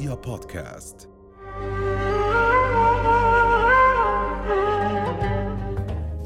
[0.00, 1.08] رؤيا بودكاست.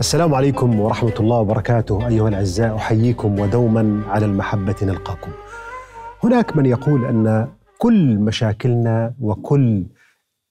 [0.00, 5.30] السلام عليكم ورحمة الله وبركاته أيها الأعزاء أحييكم ودوما على المحبة نلقاكم.
[6.24, 9.86] هناك من يقول أن كل مشاكلنا وكل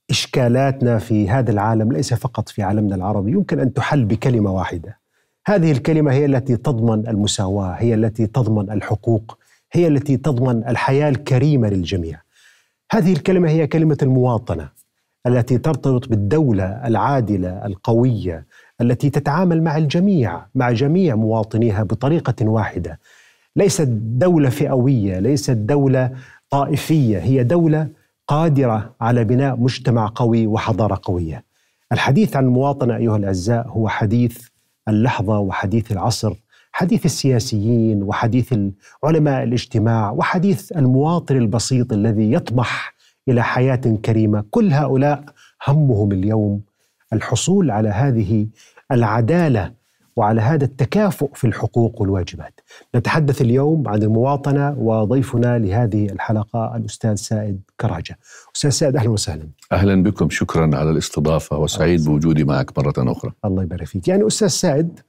[0.09, 4.99] إشكالاتنا في هذا العالم ليس فقط في عالمنا العربي يمكن أن تحل بكلمة واحدة.
[5.47, 9.37] هذه الكلمة هي التي تضمن المساواة هي التي تضمن الحقوق
[9.71, 12.22] هي التي تضمن الحياة الكريمة للجميع.
[12.93, 14.69] هذه الكلمة هي كلمة المواطنة
[15.27, 18.45] التي ترتبط بالدولة العادلة القوية
[18.81, 22.99] التي تتعامل مع الجميع مع جميع مواطنيها بطريقة واحدة.
[23.55, 26.11] ليست دولة فئوية ليست دولة
[26.49, 27.87] طائفية هي دولة
[28.27, 31.43] قادرة على بناء مجتمع قوي وحضارة قوية.
[31.91, 34.47] الحديث عن المواطنة أيها الأعزاء هو حديث
[34.87, 36.42] اللحظة وحديث العصر.
[36.75, 38.53] حديث السياسيين وحديث
[39.03, 42.93] علماء الاجتماع وحديث المواطن البسيط الذي يطمح
[43.29, 45.23] إلى حياة كريمة، كل هؤلاء
[45.67, 46.61] همهم اليوم
[47.13, 48.47] الحصول على هذه
[48.91, 49.71] العدالة
[50.15, 52.59] وعلى هذا التكافؤ في الحقوق والواجبات.
[52.95, 58.17] نتحدث اليوم عن المواطنة وضيفنا لهذه الحلقة الأستاذ سائد كراجة.
[58.55, 59.47] أستاذ سائد أهلا وسهلا.
[59.71, 63.31] أهلا بكم شكرا على الاستضافة وسعيد بوجودي معك مرة أخرى.
[63.45, 64.99] الله يبارك فيك، يعني أستاذ سائد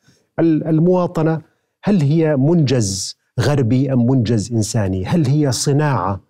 [0.41, 1.54] المواطنة
[1.87, 6.21] هل هي منجز غربي أم منجز إنساني؟ هل هي صناعة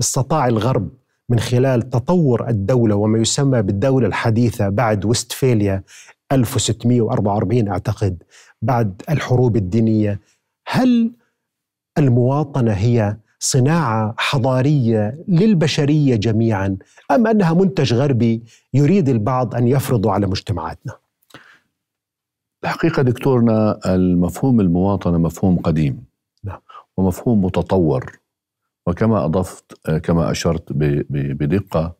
[0.00, 0.88] استطاع الغرب
[1.28, 5.82] من خلال تطور الدولة وما يسمى بالدولة الحديثة بعد وستفاليا
[6.32, 8.22] 1644 أعتقد
[8.62, 10.20] بعد الحروب الدينية
[10.68, 11.12] هل
[11.98, 16.76] المواطنة هي صناعة حضارية للبشرية جميعا
[17.10, 18.42] أم أنها منتج غربي
[18.74, 20.92] يريد البعض أن يفرضه على مجتمعاتنا؟
[22.66, 26.04] الحقيقة دكتورنا المفهوم المواطنة مفهوم قديم.
[26.44, 26.60] نعم.
[26.96, 28.18] ومفهوم متطور.
[28.86, 30.72] وكما أضفت كما أشرت
[31.40, 31.94] بدقة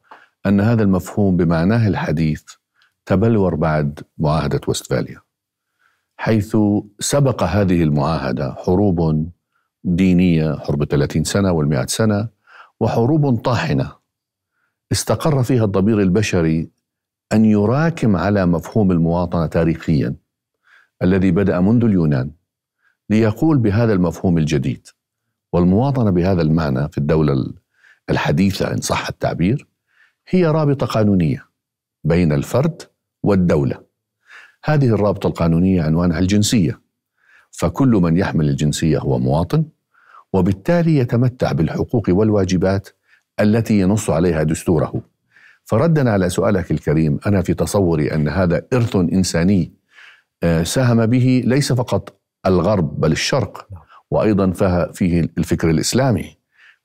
[0.46, 2.42] أن هذا المفهوم بمعناه الحديث
[3.06, 5.20] تبلور بعد معاهدة وستفاليا
[6.16, 6.56] حيث
[7.00, 9.30] سبق هذه المعاهدة حروب
[9.84, 12.28] دينية حرب 30 سنة والمئة سنة
[12.80, 13.92] وحروب طاحنة.
[14.92, 16.70] استقر فيها الضمير البشري
[17.32, 20.25] أن يراكم على مفهوم المواطنة تاريخياً.
[21.02, 22.30] الذي بدأ منذ اليونان
[23.10, 24.88] ليقول بهذا المفهوم الجديد.
[25.52, 27.52] والمواطنة بهذا المعنى في الدولة
[28.10, 29.66] الحديثة إن صح التعبير
[30.28, 31.46] هي رابطة قانونية
[32.04, 32.82] بين الفرد
[33.22, 33.82] والدولة.
[34.64, 36.80] هذه الرابطة القانونية عنوانها الجنسية.
[37.50, 39.64] فكل من يحمل الجنسية هو مواطن
[40.32, 42.88] وبالتالي يتمتع بالحقوق والواجبات
[43.40, 45.02] التي ينص عليها دستوره.
[45.64, 49.72] فردا على سؤالك الكريم أنا في تصوري أن هذا إرث إنساني
[50.62, 53.82] ساهم به ليس فقط الغرب بل الشرق نعم.
[54.10, 54.50] وأيضا
[54.92, 56.36] فيه الفكر الإسلامي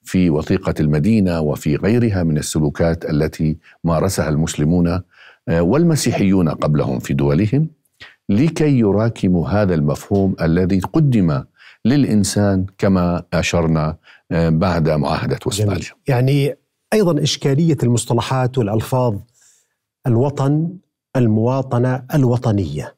[0.04, 5.02] في وثيقة المدينة وفي غيرها من السلوكات التي مارسها المسلمون
[5.48, 7.68] آه، والمسيحيون قبلهم في دولهم
[8.30, 11.44] لكي يراكموا هذا المفهوم الذي قدم
[11.86, 13.98] للإنسان كما أشرنا
[14.32, 15.88] آه، بعد معاهدة وستفاليا.
[16.08, 16.56] يعني
[16.94, 19.16] أيضا إشكالية المصطلحات والألفاظ
[20.08, 20.70] الوطن
[21.16, 22.96] المواطنة الوطنية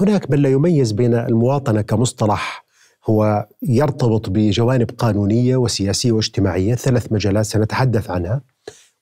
[0.00, 2.64] هناك من لا يميز بين المواطنة كمصطلح
[3.06, 8.42] هو يرتبط بجوانب قانونية وسياسية واجتماعية ثلاث مجالات سنتحدث عنها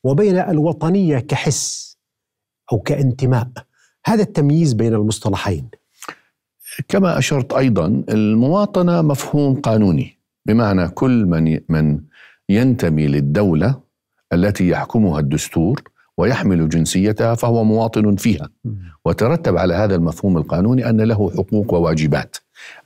[0.04, 1.96] وبين الوطنية كحس
[2.72, 3.48] أو كانتماء.
[4.06, 5.68] هذا التمييز بين المصطلحين.
[6.88, 12.00] كما أشرت أيضا المواطنة مفهوم قانوني بمعنى كل من من
[12.48, 13.80] ينتمي للدولة
[14.32, 15.82] التي يحكمها الدستور
[16.20, 18.48] ويحمل جنسيتها فهو مواطن فيها.
[19.04, 22.36] وترتب على هذا المفهوم القانوني أن له حقوق وواجبات.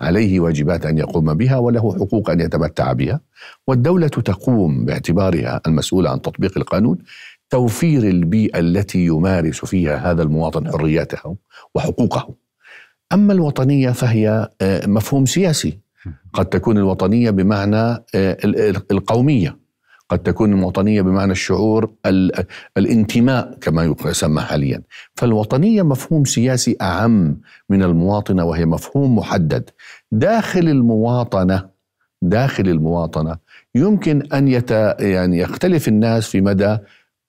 [0.00, 3.20] عليه واجبات أن يقوم بها وله حقوق أن يتمتع بها.
[3.66, 6.98] والدولة تقوم باعتبارها المسؤولة عن تطبيق القانون
[7.50, 11.36] توفير البيئة التي يمارس فيها هذا المواطن حرياته
[11.74, 12.34] وحقوقه
[13.12, 15.78] أما الوطنية فهي آه، مفهوم سياسي.
[16.32, 18.36] قد تكون الوطنية بمعنى آه،
[18.90, 19.63] القومية.
[20.14, 21.90] قد تكون الوطنيه بمعنى الشعور
[22.76, 24.82] الانتماء كما يسمى حاليا.
[25.14, 27.40] فالوطنية مفهوم سياسي أعم
[27.70, 29.70] من المواطنة وهي مفهوم محدد.
[30.12, 31.68] داخل المواطنة
[32.22, 33.36] داخل المواطنة
[33.74, 34.70] يمكن أن يت
[35.00, 36.78] يعني يختلف الناس في مدى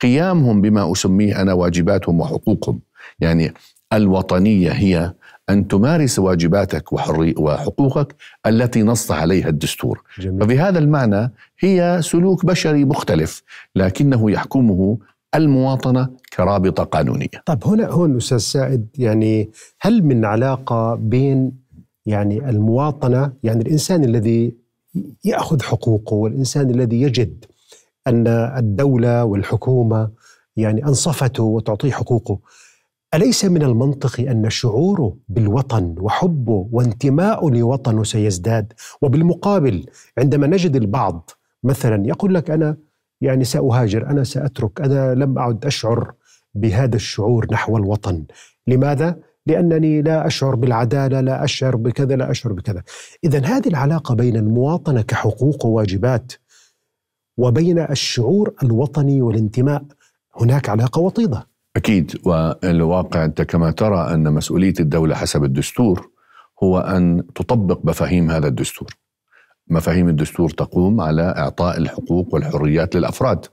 [0.02, 2.80] قيامهم بما أسميه أنا واجباتهم وحقوقهم.
[3.20, 3.54] يعني
[3.94, 5.14] الوطنية هي
[5.50, 8.16] أن تمارس واجباتك وحري وحقوقك
[8.46, 10.42] التي نص عليها الدستور جميل.
[10.42, 13.44] فبهذا المعنى هي سلوك بشري مختلف
[13.76, 14.98] لكنه يحكمه
[15.36, 19.50] المواطنة كرابطة قانونية طيب هنا هون أستاذ سائد يعني
[19.82, 21.52] هل من علاقة بين
[22.06, 24.56] يعني المواطنة يعني الإنسان الذي
[25.24, 27.46] يأخذ حقوقه والإنسان الذي يجد
[28.08, 30.10] أن الدولة والحكومة
[30.58, 32.40] يعني أنصفته وتعطيه حقوقه
[33.16, 39.86] أليس من المنطق أن شعوره بالوطن وحبه وانتماءه لوطنه سيزداد؟ وبالمقابل
[40.18, 41.30] عندما نجد البعض
[41.64, 42.78] مثلا يقول لك أنا
[43.22, 46.14] يعني سأهاجر أنا سأترك أنا لم أعد أشعر
[46.56, 48.24] بهذا الشعور نحو الوطن.
[48.68, 52.84] لماذا؟ لأنني لا أشعر بالعدالة لا أشعر بكذا لا أشعر بكذا.
[53.24, 56.32] اذا هذه العلاقة بين المواطنة كحقوق وواجبات
[57.38, 59.84] وبين الشعور الوطني والانتماء
[60.42, 61.55] هناك علاقة وطيدة.
[61.76, 66.10] أكيد والواقع أنت كما ترى أن مسؤولية الدولة حسب الدستور
[66.64, 68.90] هو أن تطبق مفاهيم هذا الدستور.
[69.68, 73.46] مفاهيم الدستور تقوم على إعطاء الحقوق والحريات للأفراد.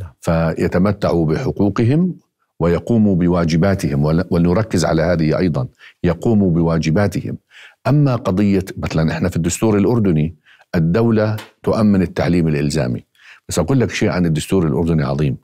[0.00, 0.10] نعم.
[0.20, 2.14] فيتمتعوا بحقوقهم
[2.60, 5.68] ويقوموا بواجباتهم ونركز على هذه أيضا.
[6.04, 7.38] يقوموا بواجباتهم.
[7.86, 10.36] أما قضية مثلا إحنا في الدستور الأردني
[10.74, 13.04] الدولة تؤمن التعليم الإلزامي.
[13.48, 15.36] بس أقول لك شيء عن الدستور الأردني عظيم.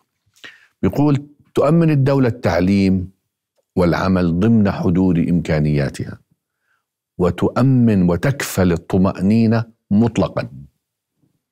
[0.82, 3.10] بيقول تؤمن الدولة التعليم
[3.76, 6.18] والعمل ضمن حدود إمكانياتها
[7.18, 10.48] وتؤمن وتكفل الطمأنينة مطلقا.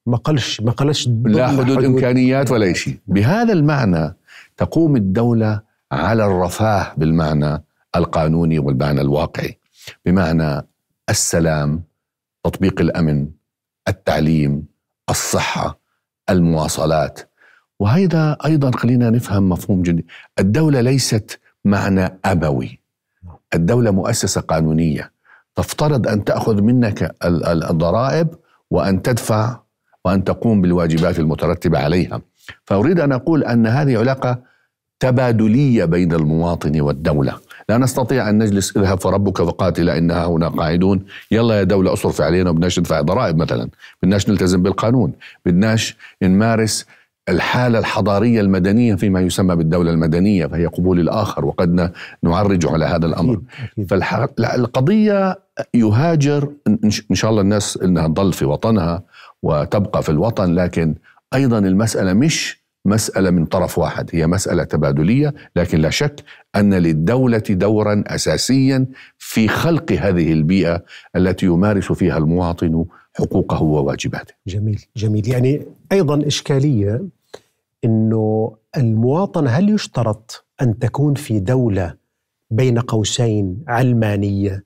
[0.07, 2.99] ما قالش ما قالش لا حدود, حدود إمكانيات ولا شيء.
[3.07, 4.15] بهذا المعنى
[4.57, 5.61] تقوم الدولة
[5.93, 7.65] على الرفاه بالمعنى
[7.97, 9.59] القانوني والمعنى الواقعي
[10.05, 10.67] بمعنى
[11.11, 11.83] السلام
[12.45, 13.29] تطبيق الأمن
[13.89, 14.65] التعليم
[15.11, 15.81] الصحة
[16.31, 17.28] المواصلات
[17.81, 20.07] وهذا أيضا خلينا نفهم مفهوم جدي.
[20.39, 22.79] الدولة ليست معنى أبوي.
[23.55, 25.11] الدولة مؤسسة قانونية.
[25.57, 27.17] تفترض أن تأخذ منك
[27.71, 28.29] الضرائب
[28.71, 29.57] وأن تدفع
[30.05, 32.21] وأن تقوم بالواجبات المترتبة عليها.
[32.65, 34.39] فأريد أن أقول أن هذه علاقة
[35.01, 37.35] تبادلية بين المواطن والدولة.
[37.69, 41.05] لا نستطيع أن نجلس اذهب فربك فقاتل انها هنا قاعدون.
[41.31, 43.69] يلا يا دولة اصرف علينا وبدناش ندفع ضرائب مثلا.
[44.03, 45.13] بدناش نلتزم بالقانون.
[45.47, 46.87] بدناش نمارس
[47.29, 51.93] الحالة الحضارية المدنية فيما يسمى بالدولة المدنية فهي قبول الآخر وقد
[52.23, 53.41] نعرج على هذا الأمر.
[53.89, 55.39] فالقضية
[55.75, 56.53] يهاجر
[57.11, 59.03] إن شاء الله الناس إنها تضل في وطنها
[59.43, 60.95] وتبقى في الوطن لكن
[61.35, 66.25] أيضا المسألة مش مسألة من طرف واحد هي مسألة تبادلية لكن لا شك
[66.57, 68.87] أن للدولة دورا أساسيا
[69.19, 70.83] في خلق هذه البيئة
[71.17, 72.85] التي يمارس فيها المواطن
[73.19, 74.35] حقوقه وواجباته.
[74.47, 75.29] جميل جميل.
[75.29, 77.03] يعني أيضا إشكالية
[77.85, 81.95] أنه المواطنة هل يشترط أن تكون في دولة
[82.51, 84.65] بين قوسين علمانية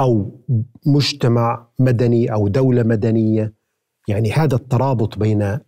[0.00, 0.40] أو
[0.86, 3.54] مجتمع مدني أو دولة مدنية
[4.08, 5.58] يعني هذا الترابط بين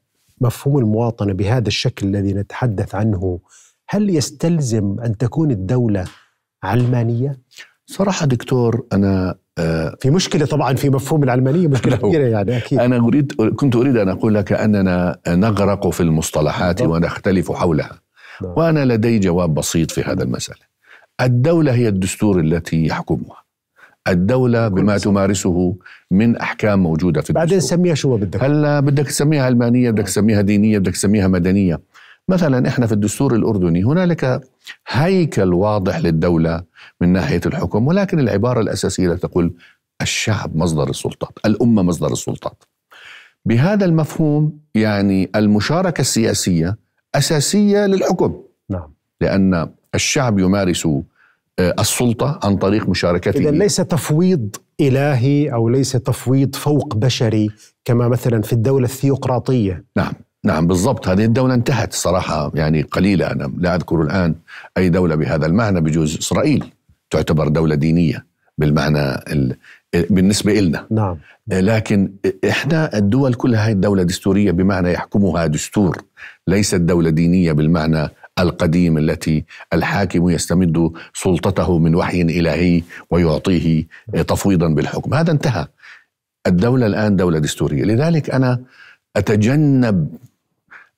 [0.41, 3.41] مفهوم المواطنة بهذا الشكل الذي نتحدث عنه
[3.89, 6.05] هل يستلزم أن تكون الدولة
[6.63, 7.41] علمانية؟
[7.87, 9.39] صراحة دكتور أنا
[10.01, 12.79] في مشكلة طبعا في مفهوم العلمانية مشكلة كبيرة يعني أكيد.
[12.79, 18.01] أنا أريد كنت أريد أن أقول لك أننا نغرق في المصطلحات ونختلف حولها.
[18.43, 20.69] وأنا لدي جواب بسيط في هذا المسألة.
[21.21, 23.37] الدولة هي الدستور التي يحكمها.
[24.09, 25.77] الدولة بما تمارسه
[26.11, 28.45] من أحكام موجودة في بعدين سميها شو بدك.
[28.45, 31.81] هلا بدك تسميها علمانية بدك تسميها دينية بدك تسميها مدنية؟
[32.29, 34.41] مثلا إحنا في الدستور الأردني هنالك
[34.89, 36.63] هيكل واضح للدولة
[37.01, 39.55] من ناحية الحكم ولكن العبارة الأساسية تقول
[40.03, 42.65] الشعب مصدر السلطات الأمة مصدر السلطات.
[43.45, 46.79] بهذا المفهوم يعني المشاركة السياسية
[47.15, 48.35] أساسية للحكم.
[48.71, 48.93] نعم.
[49.21, 50.87] لأن الشعب يمارس
[51.59, 53.39] آه، السلطة عن طريق مشاركته.
[53.39, 57.51] إذا ليس تفويض إلهي أو ليس تفويض فوق بشري
[57.85, 59.85] كما مثلا في الدولة الثيوقراطية.
[59.97, 60.13] نعم.
[60.45, 61.09] نعم بالضبط.
[61.09, 63.31] هذه الدولة انتهت صراحة يعني قليلة.
[63.31, 64.35] أنا لا أذكر الآن
[64.77, 66.65] أي دولة بهذا المعنى بجوز إسرائيل
[67.11, 68.27] تعتبر دولة دينية
[68.59, 69.17] بالمعنى
[69.95, 70.87] بالنسبة إلنا.
[70.91, 71.17] نعم.
[71.49, 72.13] لكن
[72.49, 76.03] إحنا الدول كلها هي الدولة دستورية بمعنى يحكمها دستور.
[76.47, 83.87] ليست دولة دينية بالمعنى القديم التي الحاكم يستمد سلطته من وحي إلهي ويعطيه
[84.29, 85.15] تفويضا بالحكم.
[85.15, 85.67] هذا انتهى.
[86.47, 87.85] الدولة الآن دولة دستورية.
[87.85, 88.61] لذلك أنا
[89.17, 90.09] أتجنب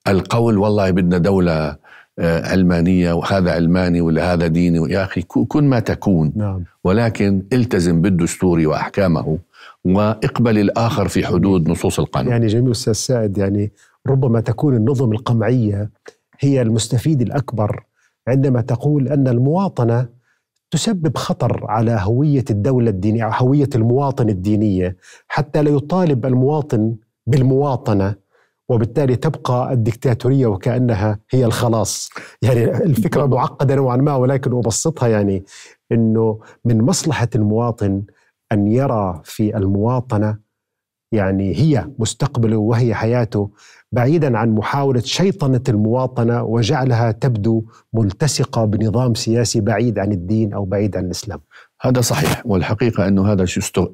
[0.08, 1.76] القول والله بدنا دولة
[2.18, 6.64] آه، علمانيه وهذا علماني ولا هذا ديني يا أخي كن ما تكون نعم.
[6.84, 9.38] ولكن التزم بالدستور وأحكامه
[9.84, 13.72] واقبل الآخر في حدود نصوص القانون يعني جميل أستاذ سائد يعني
[14.06, 15.90] ربما تكون النظم القمعية
[16.40, 17.84] هي المستفيد الأكبر
[18.28, 20.08] عندما تقول أن المواطنة
[20.70, 24.96] تسبب خطر على هوية الدولة الدينية أو هوية المواطن الدينية
[25.28, 28.14] حتى لا يطالب المواطن بالمواطنة
[28.70, 32.10] وبالتالي تبقى الدكتاتورية وكأنها هي الخلاص
[32.42, 35.44] يعني الفكرة معقدة نوعا ما ولكن أبسطها يعني
[35.92, 38.02] إنه من مصلحة المواطن
[38.52, 40.38] أن يرى في المواطنة
[41.12, 43.50] يعني هي مستقبله وهي حياته
[43.92, 50.96] بعيدا عن محاولة شيطنة المواطنة وجعلها تبدو ملتصقة بنظام سياسي بعيد عن الدين أو بعيد
[50.96, 51.40] عن الإسلام.
[51.80, 53.44] هذا صحيح والحقيقة أنه هذا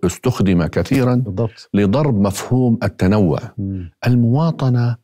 [0.05, 1.71] استخدم كثيرا بالضبط.
[1.75, 3.41] لضرب مفهوم التنوع.
[3.59, 3.85] م.
[4.07, 4.97] المواطنة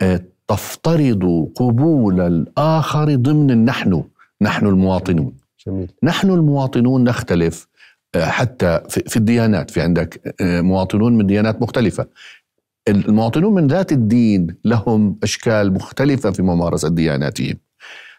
[0.00, 4.04] آه، تفترض قبول الآخر ضمن النحن،
[4.40, 5.32] نحن المواطنون.
[5.66, 5.92] جميل.
[6.02, 7.68] نحن المواطنون نختلف
[8.14, 12.06] آه، حتى في الديانات في عندك آه، مواطنون من ديانات مختلفة
[12.88, 17.54] المواطنون من ذات الدين لهم أشكال مختلفة في ممارسة دياناتهم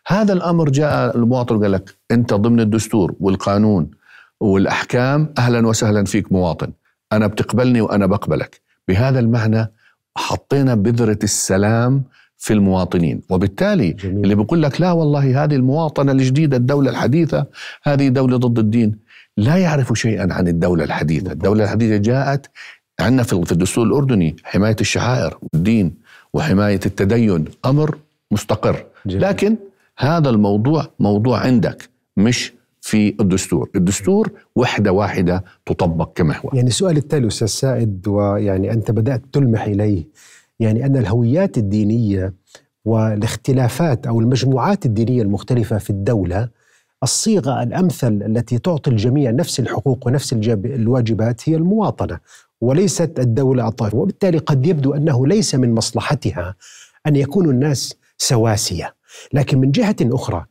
[0.08, 3.92] هذا الأمر جاء المواطن قال لك أنت ضمن الدستور والقانون
[4.40, 6.72] والأحكام أهلا وسهلا فيك مواطن.
[7.14, 8.62] أنا بتقبلني وأنا بقبلك.
[8.88, 9.72] بهذا المعنى
[10.18, 12.04] حطينا بذرة السلام
[12.38, 13.22] في المواطنين.
[13.30, 14.24] وبالتالي جميل.
[14.24, 17.46] اللي بيقول لك لا والله هذه المواطنة الجديدة الدولة الحديثة
[17.84, 19.00] هذه دولة ضد الدين
[19.38, 21.32] لا يعرف شيئا عن الدولة الحديثة.
[21.32, 22.50] الدولة الحديثة جاءت
[23.00, 25.96] عندنا في الدستور الأردني حماية الشعائر والدين
[26.34, 27.98] وحماية التدين أمر
[28.32, 28.86] مستقر.
[29.06, 29.22] جميل.
[29.22, 29.58] لكن
[29.98, 32.54] هذا الموضوع موضوع عندك مش
[32.88, 33.70] في الدستور.
[33.76, 40.08] الدستور وحدة واحدة تطبق هو يعني سؤال التالي أستاذ سائد ويعني أنت بدأت تلمح إليه
[40.60, 42.34] يعني أن الهويات الدينية
[42.86, 46.50] والاختلافات أو المجموعات الدينية المختلفة في الدولة
[47.04, 52.20] الصيغة الأمثل التي تعطي الجميع نفس الحقوق ونفس الواجبات هي المواطنة
[52.62, 53.98] وليست الدولة الطائفة.
[53.98, 56.56] وبالتالي قد يبدو أنه ليس من مصلحتها
[57.08, 58.96] أن يكون الناس سواسية.
[59.34, 60.46] لكن من جهة أخرى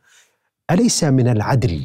[0.70, 1.82] أليس من العدل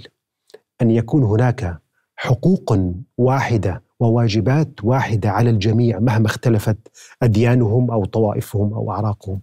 [0.82, 1.82] أن يكون هناك
[2.16, 2.78] حقوق
[3.18, 6.78] واحدة وواجبات واحدة على الجميع مهما اختلفت
[7.24, 9.42] أديانهم أو طوائفهم أو أعراقهم.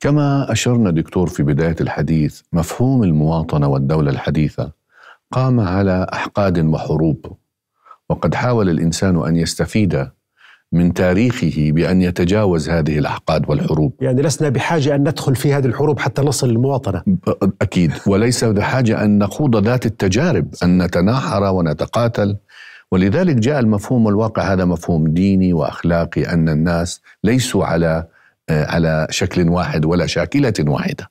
[0.00, 4.72] كما أشرنا دكتور في بداية الحديث مفهوم المواطنة والدولة الحديثة
[5.32, 7.36] قام على أحقاد وحروب
[8.08, 10.10] وقد حاول الإنسان أن يستفيد
[10.72, 13.94] من تاريخه بأن يتجاوز هذه الأحقاد والحروب.
[14.00, 17.02] يعني لسنا بحاجة أن ندخل في هذه الحروب حتى نصل للمواطنة.
[17.62, 17.92] أكيد.
[18.06, 22.36] وليس بحاجة أن نخوض ذات التجارب أن نتناحر ونتقاتل.
[22.92, 28.06] ولذلك جاء المفهوم الواقع هذا مفهوم ديني وأخلاقي أن الناس ليسوا على
[28.48, 31.10] آه، على شكل واحد ولا شاكلة واحدة.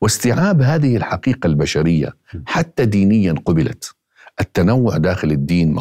[0.00, 2.12] واستيعاب هذه الحقيقة البشرية
[2.46, 3.94] حتى دينيا قبلت.
[4.40, 5.76] التنوع داخل الدين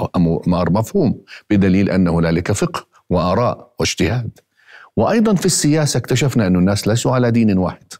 [0.47, 2.90] مفهوم بدليل ان هنالك فقه.
[3.11, 4.39] وآراء واجتهاد.
[4.97, 7.93] وأيضا في السياسة اكتشفنا أن الناس ليسوا على دين واحد.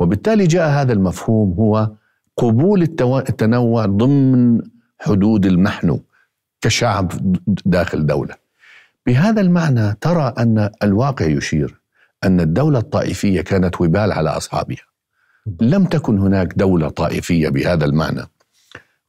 [0.00, 1.90] وبالتالي جاء هذا المفهوم هو
[2.36, 4.62] قبول التنوع ضمن
[5.00, 6.00] حدود المحن
[6.60, 7.12] كشعب
[7.66, 8.34] داخل دولة.
[9.06, 11.80] بهذا المعنى ترى أن الواقع يشير
[12.24, 14.84] أن الدولة الطائفية كانت وبال على أصحابها.
[15.60, 18.22] لم تكن هناك دولة طائفية بهذا المعنى.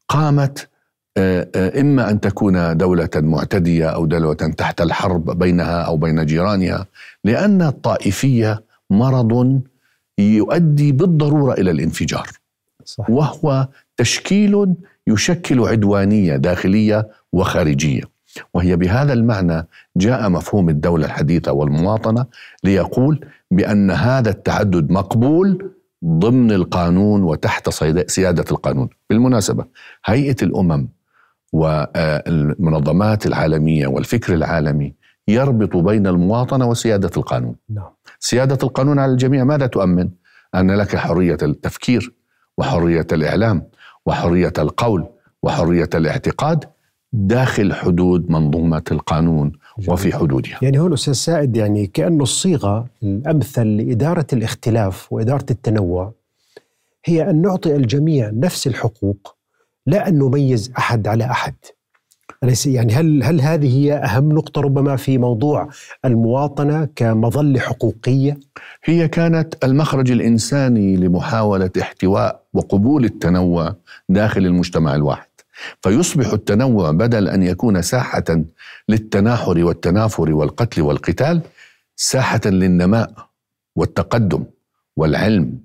[0.10, 0.70] قامت
[1.18, 6.86] آه، آه، إما أن تكون دولة معتدية أو دولة تحت الحرب بينها أو بين جيرانها
[7.24, 9.62] لأن الطائفية مرض
[10.20, 12.28] يؤدي بالضرورة إلى الانفجار.
[12.86, 13.10] صح.
[13.10, 13.68] وهو
[13.98, 14.76] تشكيل
[15.08, 18.02] يشكل عدوانية داخلية وخارجية.
[18.54, 19.68] وهي بهذا المعنى
[19.98, 22.26] جاء مفهوم الدولة الحديثة والمواطنة
[22.64, 25.72] ليقول بأن هذا التعدد مقبول
[26.06, 27.70] ضمن القانون وتحت
[28.10, 28.90] سيادة القانون.
[29.10, 29.66] بالمناسبة
[30.06, 30.88] هيئة الأمم
[31.56, 34.94] والمنظمات العالمية والفكر العالمي
[35.28, 37.90] يربط بين المواطنة وسيادة القانون نعم.
[38.20, 40.10] سيادة القانون على الجميع ماذا تؤمن؟
[40.56, 42.14] أن لك حرية التفكير
[42.58, 43.68] وحرية الإعلام
[44.06, 45.06] وحرية القول
[45.44, 46.66] وحرية الاعتقاد
[47.14, 49.52] داخل حدود منظومة القانون
[49.88, 56.14] وفي حدودها يعني هون أستاذ سائد يعني كأنه الصيغة الأمثل لإدارة الاختلاف وإدارة التنوع
[57.06, 59.35] هي أن نعطي الجميع نفس الحقوق
[59.88, 61.56] لا أن نميز أحد على أحد.
[62.44, 65.70] أليس يعني هل هل هذه هي أهم نقطة ربما في موضوع
[66.06, 68.40] المواطنة كمظلة حقوقية؟
[68.84, 73.76] هي كانت المخرج الإنساني لمحاولة احتواء وقبول التنوع
[74.10, 75.28] داخل المجتمع الواحد.
[75.82, 78.24] فيصبح التنوع بدل أن يكون ساحة
[78.90, 81.42] للتناحر والتنافر والقتل والقتال
[81.96, 83.12] ساحة للنماء
[83.76, 84.44] والتقدم
[84.98, 85.60] والعلم.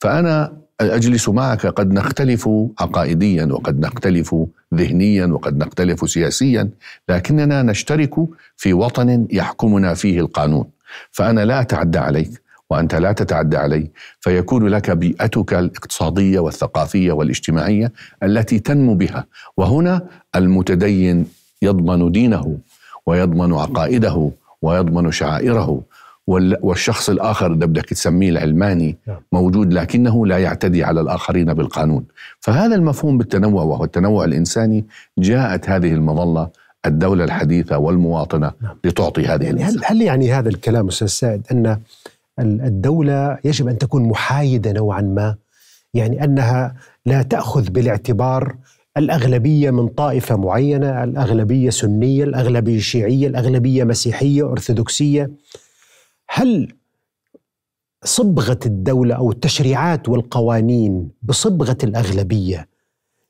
[0.00, 1.66] فأنا اجلس معك.
[1.66, 2.48] قد نختلف
[2.80, 4.34] عقائديا وقد نختلف
[4.74, 6.70] ذهنيا وقد نختلف سياسيا
[7.08, 8.14] لكننا نشترك
[8.56, 10.64] في وطن يحكمنا فيه القانون.
[11.10, 13.90] فأنا لا أتعدى عليك وأنت لا تتعدى علي.
[14.20, 17.92] فيكون لك بيئتك الاقتصادية والثقافية والاجتماعية
[18.22, 19.24] التي تنمو بها.
[19.56, 20.06] وهنا
[20.36, 21.26] المتدين
[21.62, 22.58] يضمن دينه
[23.06, 24.30] ويضمن عقائده
[24.62, 25.82] ويضمن شعائره.
[26.62, 29.16] والشخص الآخر اذا بدك تسميه العلماني نعم.
[29.32, 32.04] موجود لكنه لا يعتدي على الآخرين بالقانون
[32.40, 34.84] فهذا المفهوم بالتنوع وهو التنوع الإنساني
[35.18, 36.48] جاءت هذه المظلة
[36.86, 38.76] الدولة الحديثة والمواطنة نعم.
[38.84, 41.66] لتعطي هذه يعني هل هل يعني هذا الكلام أستاذ سائد أن
[42.38, 45.34] ال- الدولة يجب أن تكون محايدة نوعا ما
[45.94, 46.74] يعني أنها
[47.06, 48.54] لا تأخذ بالاعتبار
[48.96, 55.30] الأغلبية من طائفة معينة، الأغلبية سنية، الأغلبية شيعية، الأغلبية مسيحية أرثوذكسية.
[56.28, 56.72] هل
[58.04, 62.68] صبغة الدولة أو التشريعات والقوانين بصبغة الأغلبية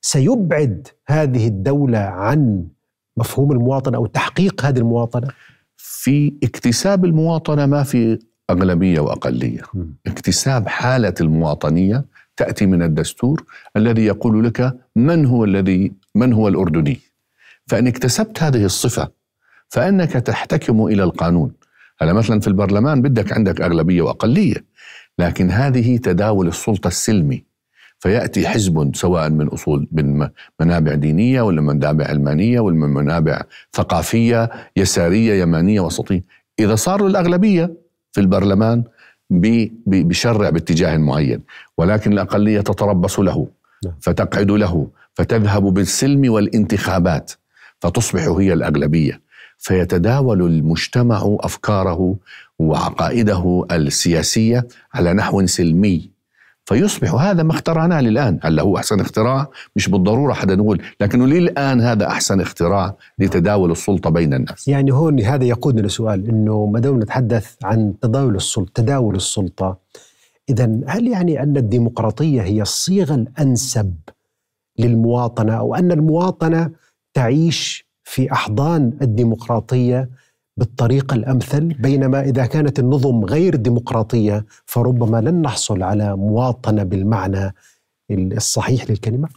[0.00, 2.68] سيبعد هذه الدولة عن
[3.16, 5.28] مفهوم المواطنة أو تحقيق هذه المواطنة؟
[5.76, 8.18] في اكتساب المواطنة ما في
[8.50, 9.94] أغلبية وأقلية مم.
[10.06, 12.04] اكتساب حالة المواطنية
[12.36, 13.44] تأتي من الدستور
[13.76, 17.00] الذي يقول لك من هو الذي من هو الأردني
[17.66, 19.10] فإن اكتسبت هذه الصفة
[19.68, 21.52] فإنك تحتكم إلى القانون
[22.00, 24.64] هلا مثلا في البرلمان بدك عندك أغلبية وأقلية
[25.18, 27.44] لكن هذه تداول السلطة السلمي.
[27.98, 30.28] فيأتي حزب سواء من أصول من
[30.60, 36.24] منابع دينية ولا منابع علمانية ولا من منابع ثقافية يسارية يمانية وسطية.
[36.58, 37.74] إذا صار له الأغلبية
[38.12, 38.84] في البرلمان
[39.86, 41.42] بيشرع باتجاه معين
[41.78, 43.48] ولكن الأقلية تتربص له
[43.84, 43.94] نعم.
[44.00, 47.32] فتقعد له فتذهب بالسلم والانتخابات
[47.80, 49.20] فتصبح هي الأغلبية.
[49.58, 52.16] فيتداول المجتمع أفكاره
[52.58, 56.10] وعقائده السياسية على نحو سلمي.
[56.64, 58.38] فيصبح هذا ما اخترعناه للآن.
[58.42, 59.46] هل هو أحسن اختراع؟
[59.76, 64.68] مش بالضرورة حدا نقول لكنه للآن هذا أحسن اختراع لتداول السلطة بين الناس.
[64.68, 69.78] يعني هون هذا يقودنا لسؤال إنه ما دام نتحدث عن تداول السلطة تداول السلطة
[70.48, 73.94] اذا هل يعني أن الديمقراطية هي الصيغة الأنسب
[74.78, 76.70] للمواطنة أو أن المواطنة
[77.14, 80.08] تعيش في أحضان الديمقراطية
[80.56, 87.54] بالطريقة الأمثل بينما إذا كانت النظم غير ديمقراطية فربما لن نحصل على مواطنة بالمعنى
[88.10, 89.28] الصحيح للكلمة.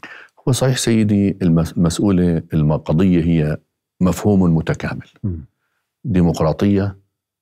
[0.48, 3.58] هو صحيح سيدي المس- المسؤولة القضية هي
[4.02, 5.08] مفهوم متكامل.
[5.24, 5.46] مم.
[6.04, 6.98] ديمقراطية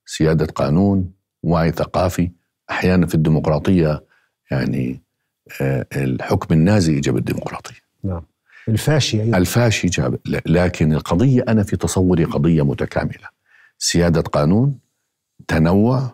[0.05, 1.11] سيادة قانون
[1.43, 2.31] وعي ثقافي.
[2.69, 4.03] أحيانا في الديمقراطية
[4.51, 5.01] يعني
[5.61, 7.75] آه، الحكم النازي جاب الديمقراطية.
[8.03, 8.21] نعم.
[8.69, 9.37] الفاشي أيضا.
[9.37, 13.27] الفاشي جاب لكن القضية أنا في تصوري قضية متكاملة.
[13.77, 14.75] سيادة قانون
[15.47, 16.13] تنوع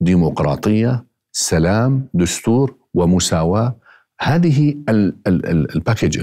[0.00, 3.76] ديمقراطية سلام دستور ومساواة.
[4.20, 6.18] هذه ال- ال- ال- ال package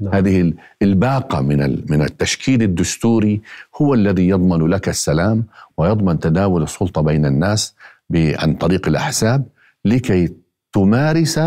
[0.00, 0.14] نعم.
[0.14, 3.40] هذه ال- الباقة من من التشكيل الدستوري
[3.82, 5.44] هو الذي يضمن لك السلام
[5.78, 7.74] ويضمن تداول السلطة بين الناس
[8.14, 9.44] عن طريق الأحزاب
[9.84, 10.32] لكي
[10.72, 11.40] تمارس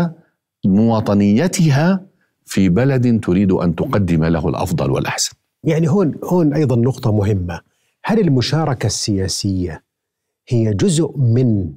[0.66, 2.00] مواطنيتها
[2.46, 5.32] في بلد تريد أن تقدم له الأفضل والأحسن
[5.64, 7.60] يعني هون هون أيضا نقطة مهمة،
[8.04, 9.82] هل المشاركة السياسية
[10.48, 11.72] هي جزء من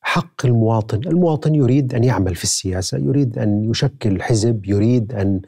[0.00, 5.40] حق المواطن؟ المواطن يريد أن يعمل في السياسة، يريد أن يشكل حزب، يريد أن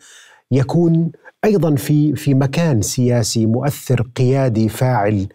[0.50, 1.12] يكون
[1.44, 5.28] أيضا في في مكان سياسي مؤثر قيادي فاعل.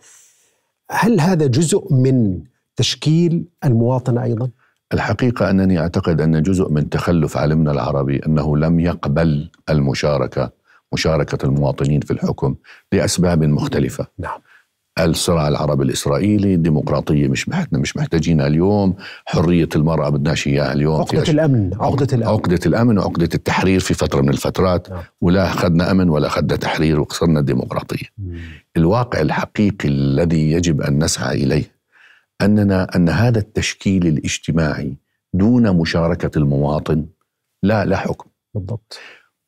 [0.91, 2.41] هل هذا جزء من
[2.75, 4.49] تشكيل المواطنة أيضا؟
[4.93, 10.51] الحقيقة أنني أعتقد أن جزء من تخلف عالمنا العربي أنه لم يقبل المشاركة
[10.93, 12.55] مشاركة المواطنين في الحكم
[12.91, 14.39] لأسباب مختلفة نعم.
[14.99, 21.25] الصراع العربي الإسرائيلي الديمقراطية مش محتنا مش محتاجينها اليوم حرية المرأة بدناش إياها اليوم عقدة
[21.25, 22.33] أش- الأمن، عقدة الأمن.
[22.33, 25.03] عقدة الأمن وعقدة التحرير في فترة من الفترات نعم.
[25.21, 28.37] ولا أخذنا أمن ولا أخذنا تحرير وخسرنا الديمقراطية مم.
[28.77, 31.78] الواقع الحقيقي الذي يجب أن نسعى إليه
[32.41, 34.97] أننا أن هذا التشكيل الاجتماعي
[35.33, 37.05] دون مشاركة المواطن
[37.63, 38.99] لا لا حكم بالضبط.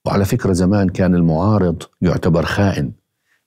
[0.06, 2.92] وعلى فكرة زمان كان المعارض يعتبر خائن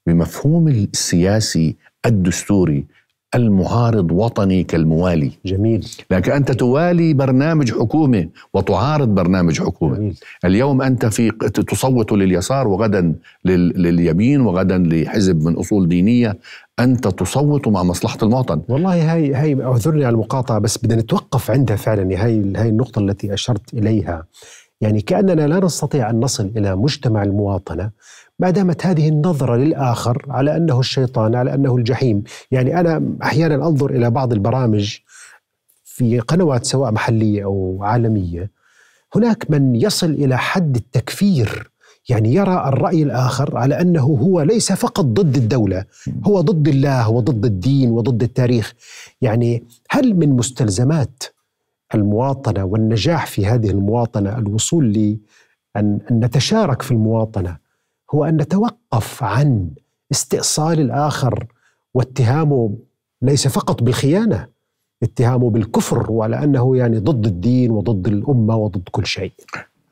[0.07, 1.77] بمفهوم السياسي
[2.07, 2.87] الدستوري
[3.35, 5.31] المعارض وطني كالموالي.
[5.47, 5.87] جميل.
[6.11, 9.97] لكن أنت توالي برنامج حكومة وتعارض برنامج حكومة.
[9.97, 10.17] جميل.
[10.45, 11.31] اليوم أنت في
[11.69, 16.39] تصوت لليسار وغدا لل- لليمين وغدا لحزب من أصول دينية.
[16.81, 18.63] أنت تصوت مع مصلحة المواطن.
[18.69, 22.03] والله هاي هاي اعذرني على المقاطعة بس بدنا نتوقف عندها فعلا.
[22.25, 24.25] هاي هاي النقطة التي أشرت إليها.
[24.81, 27.91] يعني كأننا لا نستطيع أن نصل إلى مجتمع المواطنة
[28.39, 32.23] ما دامت هذه النظرة للآخر على أنه الشيطان على أنه الجحيم.
[32.51, 34.97] يعني أنا أحيانا أنظر إلى بعض البرامج
[35.85, 38.51] في قنوات سواء محلية أو عالمية.
[39.15, 41.71] هناك من يصل إلى حد التكفير
[42.09, 45.85] يعني يرى الرأي الآخر على أنه هو ليس فقط ضد الدولة
[46.25, 48.75] هو ضد الله وضد الدين وضد التاريخ.
[49.21, 51.23] يعني هل من مستلزمات
[51.95, 55.19] المواطنة والنجاح في هذه المواطنة الوصول لأن
[56.11, 57.64] أن نتشارك في المواطنة
[58.15, 59.71] هو أن نتوقف عن
[60.13, 61.47] استئصال الآخر
[61.95, 62.77] واتهامه
[63.23, 64.49] ليس فقط بالخيانة
[65.03, 69.33] اتهامه بالكفر وعلى أنه يعني ضد الدين وضد الأمة وضد كل شيء.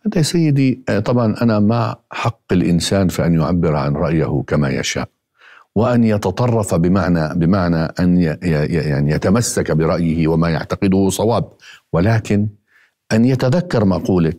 [0.07, 4.71] هذا يا سيدي آه، طبعا أنا مع حق الإنسان في أن يعبر عن رأيه كما
[4.71, 5.09] يشاء
[5.75, 8.19] وأن يتطرف بمعنى بمعنى أن
[8.71, 11.45] يعني يتمسك برأيه وما يعتقده صواب
[11.93, 12.49] ولكن
[13.13, 14.39] أن يتذكر مقولة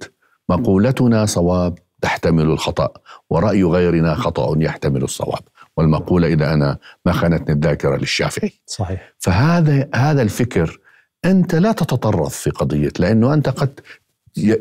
[0.50, 1.78] مقولتنا صواب.
[2.04, 2.90] تحتمل الخطأ
[3.30, 5.40] ورأي غيرنا خطأ يحتمل الصواب
[5.78, 10.80] والمقولة اذا أنا ما خانتني الذاكرة للشافعي صحيح فهذا هذا الفكر
[11.26, 13.80] أنت لا تتطرف في قضية لأنه أنت قد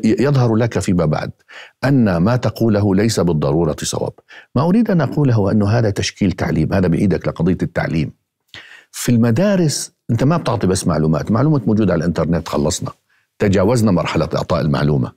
[0.03, 1.31] يظهر لك فيما بعد
[1.83, 4.13] أن ما تقوله ليس بالضرورة صواب.
[4.55, 8.11] ما أريد أن أقوله انه هذا تشكيل تعليم، هذا بإيدك لقضية التعليم.
[8.91, 12.91] في المدارس أنت ما بتعطي بس معلومات، معلومات موجودة على الإنترنت خلصنا.
[13.39, 15.11] تجاوزنا مرحلة إعطاء المعلومة.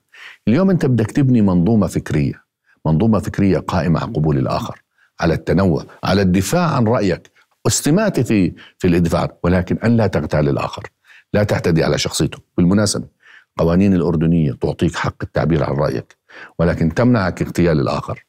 [0.49, 2.45] اليوم انت بدك تبني منظومة فكرية،
[2.87, 4.83] منظومة فكرية قائمة على قبول الآخر،
[5.21, 7.31] على التنوع، على الدفاع عن رأيك،
[7.65, 10.83] واستماتة في في الدفاع ولكن أن لا تغتال الآخر،
[11.33, 13.09] لا تعتدي على شخصيته، بالمناسبة
[13.59, 16.17] قوانين الأردنية تعطيك حق التعبير عن رأيك
[16.59, 18.25] ولكن تمنعك اغتيال الآخر.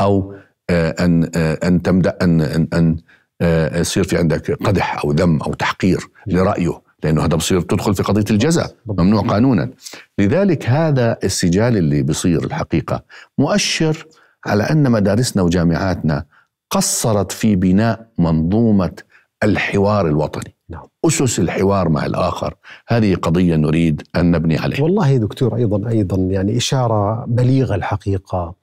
[0.00, 0.34] أو
[0.70, 2.96] آه، أن آه، أن تمدأ أن أن, أن
[3.40, 6.82] آه، يصير في عندك قدح أو ذم أو تحقير لرأيه.
[7.04, 9.70] لأنه هذا بصير تدخل في قضية الجزاء ممنوع قانونا.
[10.18, 13.02] لذلك هذا السجال اللي بصير الحقيقة
[13.38, 14.06] مؤشر
[14.46, 16.24] على أن مدارسنا وجامعاتنا
[16.70, 18.92] قصرت في بناء منظومة
[19.42, 20.54] الحوار الوطني.
[20.68, 20.82] نعم.
[21.06, 22.54] أسس الحوار مع الآخر.
[22.88, 24.82] هذه قضية نريد أن نبني عليها.
[24.82, 28.54] والله دكتور أيضا أيضا يعني إشارة بليغة الحقيقة.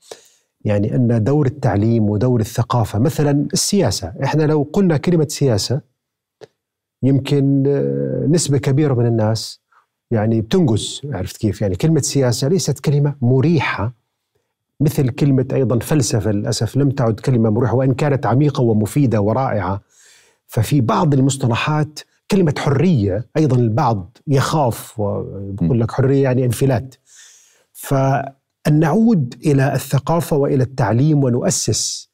[0.65, 4.13] يعني أن دور التعليم ودور الثقافة مثلا السياسة.
[4.23, 5.81] إحنا لو قلنا كلمة سياسة
[7.03, 9.61] يمكن آه، نسبة كبيرة من الناس
[10.11, 13.93] يعني بتنقز عرفت كيف؟ يعني كلمة سياسة ليست كلمة مريحة
[14.79, 19.81] مثل كلمة أيضا فلسفة للأسف لم تعد كلمة مريحة وإن كانت عميقة ومفيدة ورائعة.
[20.47, 21.99] ففي بعض المصطلحات
[22.31, 26.95] كلمة حرية أيضا البعض يخاف ويقول لك حرية يعني انفلات.
[27.73, 32.09] فأن نعود إلى الثقافة وإلى التعليم ونؤسس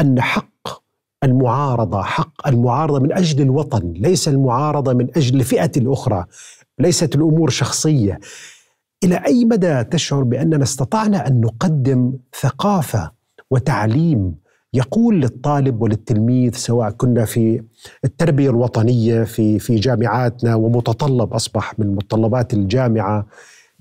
[0.00, 0.83] أن حق
[1.24, 6.24] المعارضة حق المعارضة من أجل الوطن ليس المعارضة من أجل الفئة الأخرى
[6.78, 8.20] ليست الأمور شخصية.
[9.04, 13.10] إلى أي مدى تشعر بأننا استطعنا أن نقدم ثقافة
[13.50, 14.34] وتعليم
[14.74, 17.62] يقول للطالب وللتلميذ سواء كنا في
[18.04, 23.26] التربية الوطنية في في جامعاتنا ومتطلب أصبح من متطلبات الجامعة؟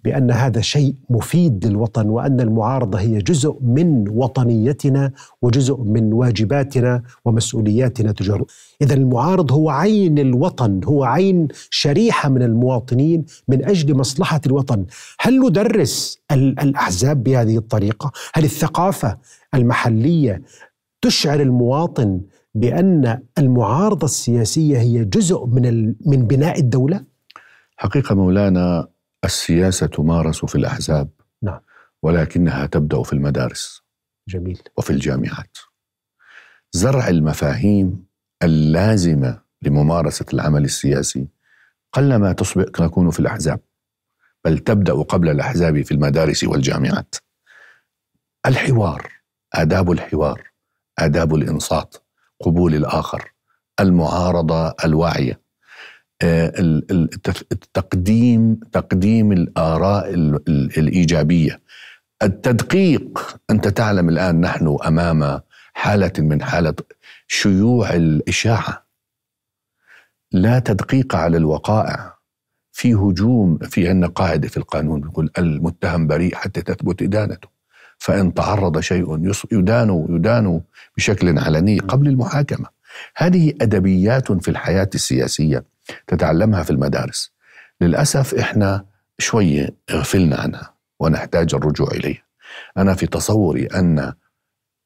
[0.03, 5.11] بأن هذا شيء مفيد للوطن وأن المعارضة هي جزء من وطنيتنا
[5.41, 8.45] وجزء من واجباتنا ومسؤولياتنا تجاه
[8.81, 14.85] إذا المعارض هو عين الوطن هو عين شريحة من المواطنين من أجل مصلحة الوطن
[15.19, 19.17] هل ندرس الأحزاب بهذه الطريقة هل الثقافة
[19.53, 20.41] المحلية
[21.01, 22.21] تشعر المواطن
[22.55, 27.03] بأن المعارضة السياسية هي جزء من من بناء الدولة؟
[27.77, 28.87] حقيقة مولانا
[29.25, 31.09] السياسة تمارس في الأحزاب.
[31.41, 31.59] نعم.
[32.01, 33.83] ولكنها تبدأ في المدارس.
[34.27, 34.61] جميل.
[34.77, 35.57] وفي الجامعات.
[36.71, 38.05] زرع المفاهيم
[38.43, 41.27] اللازمة لممارسة العمل السياسي
[41.93, 43.59] قلما تصبح تكون في الأحزاب.
[44.45, 47.15] بل تبدأ قبل الأحزاب في المدارس والجامعات.
[48.45, 49.11] الحوار
[49.53, 50.51] آداب الحوار
[50.99, 51.95] آداب الإنصات
[52.41, 53.31] قبول الآخر
[53.79, 55.42] المعارضة الواعية.
[56.23, 56.53] آه،
[57.51, 60.13] التقديم تقديم الآراء
[60.77, 61.61] الإيجابية.
[62.23, 65.39] التدقيق أنت تعلم الآن نحن أمام
[65.73, 66.75] حالة من حالة
[67.27, 68.85] شيوع الإشاعة.
[70.31, 72.13] لا تدقيق على الوقائع.
[72.71, 77.47] في هجوم في عندنا قاعدة في القانون يقول المتهم بريء حتى تثبت إدانته.
[77.97, 80.61] فإن تعرض شيء يدان يدان
[80.97, 82.67] بشكل علني قبل المحاكمة.
[83.15, 85.72] هذه أدبيات في الحياة السياسية.
[86.07, 87.31] تتعلمها في المدارس.
[87.81, 88.85] للأسف إحنا
[89.19, 92.23] شوية غفلنا عنها ونحتاج الرجوع إليها.
[92.77, 94.13] أنا في تصوري أن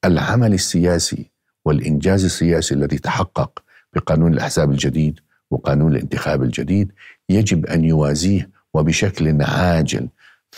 [0.06, 1.32] العمل السياسي
[1.66, 5.20] والإنجاز السياسي الذي تحقق بقانون الأحزاب الجديد
[5.52, 6.92] وقانون الانتخاب الجديد
[7.30, 10.10] يجب أن يوازيه وبشكل عاجل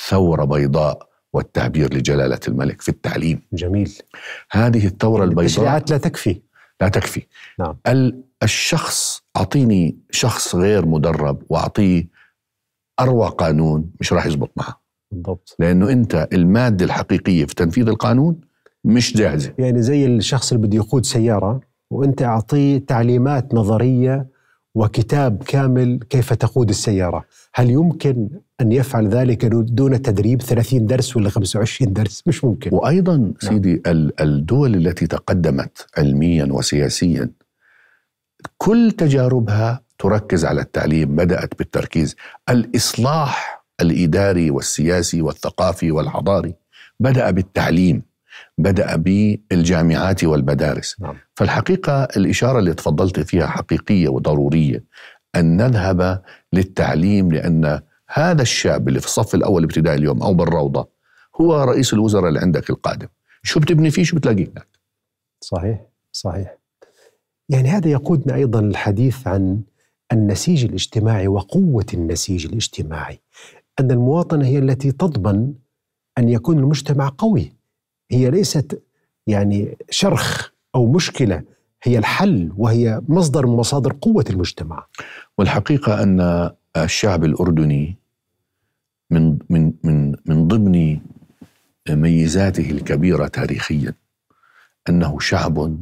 [0.09, 3.41] ثورة بيضاء والتعبير لجلالة الملك في التعليم.
[3.53, 3.97] جميل.
[4.51, 6.41] هذه الثورة البيضاء التشريعات لا تكفي.
[6.81, 7.25] لا تكفي.
[7.59, 7.77] نعم.
[8.43, 12.07] الشخص أعطيني شخص غير مدرب وأعطيه
[12.99, 14.81] أروع قانون مش راح يزبط معه.
[15.11, 15.55] بالضبط.
[15.59, 18.41] لأنه أنت المادة الحقيقية في تنفيذ القانون
[18.85, 19.53] مش جاهزة.
[19.57, 21.61] يعني زي الشخص اللي بده يقود سيارة
[21.91, 24.27] وأنت أعطيه تعليمات نظرية
[24.75, 27.25] وكتاب كامل كيف تقود السيارة.
[27.53, 28.29] هل يمكن
[28.61, 32.69] أن يفعل ذلك دون تدريب 30 درس ولا 25 درس؟ مش ممكن.
[32.73, 33.33] وأيضا نعم.
[33.39, 33.81] سيدي
[34.19, 37.29] الدول التي تقدمت علميا وسياسيا
[38.57, 42.15] كل تجاربها تركز على التعليم بدأت بالتركيز.
[42.49, 46.55] الإصلاح الإداري والسياسي والثقافي والحضاري
[46.99, 48.01] بدأ بالتعليم
[48.57, 50.95] بدأ بالجامعات والمدارس.
[50.99, 51.15] نعم.
[51.35, 54.83] فالحقيقة الإشارة اللي تفضلت فيها حقيقية وضرورية
[55.35, 56.21] أن نذهب
[56.53, 60.89] للتعليم لأن هذا الشاب اللي في الصف الأول ابتدائي اليوم أو بالروضة
[61.41, 63.07] هو رئيس الوزراء اللي عندك القادم.
[63.43, 64.67] شو بتبني فيه؟ شو بتلاقيه هناك؟
[65.41, 66.58] صحيح صحيح.
[67.49, 69.61] يعني هذا يقودنا أيضا للحديث عن
[70.11, 73.19] النسيج الاجتماعي وقوة النسيج الاجتماعي
[73.79, 75.53] أن المواطنة هي التي تضمن
[76.17, 77.53] أن يكون المجتمع قوي
[78.11, 78.81] هي ليست
[79.27, 81.43] يعني شرخ أو مشكلة
[81.83, 84.87] هي الحل وهي مصدر من مصادر قوة المجتمع.
[85.37, 87.95] والحقيقة أن الشعب الأردني
[89.11, 90.99] من من من من ضمن
[91.89, 93.93] ميزاته الكبيرة تاريخيا
[94.89, 95.77] أنه شعب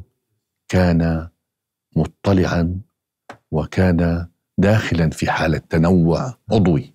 [0.69, 1.27] كان
[1.97, 2.79] مطلعا
[3.51, 6.93] وكان داخلا في حالة تنوع عضوي.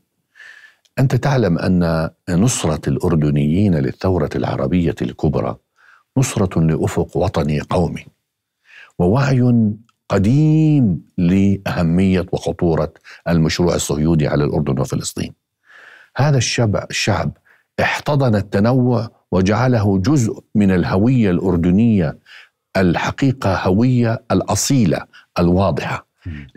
[0.99, 5.57] أنت تعلم أن نصرة الأردنيين للثورة العربية الكبرى
[6.17, 8.07] نصرة لأفق وطني قومي
[8.99, 9.73] ووعي
[10.09, 12.93] قديم لأهمية وخطورة
[13.29, 15.33] المشروع الصهيوني على الأردن وفلسطين.
[16.17, 17.31] هذا الشعب الشعب
[17.81, 22.19] احتضن التنوع وجعله جزء من الهوية الأردنية
[22.77, 25.05] الحقيقة هوية الأصيلة
[25.39, 26.07] الواضحة.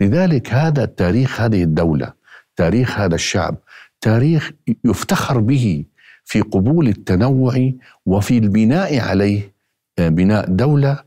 [0.00, 2.12] لذلك هذا التاريخ هذه الدولة
[2.56, 3.56] تاريخ هذا الشعب
[4.00, 4.50] تاريخ
[4.84, 5.84] يفتخر به
[6.24, 7.72] في قبول التنوع
[8.06, 9.54] وفي البناء عليه
[9.98, 11.04] آه، بناء دولة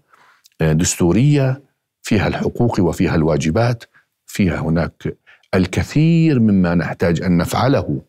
[0.62, 1.62] آه، دستورية
[2.02, 3.84] فيها الحقوق وفيها الواجبات
[4.26, 5.18] فيها هناك
[5.56, 8.02] الكثير مما نحتاج أن نفعله.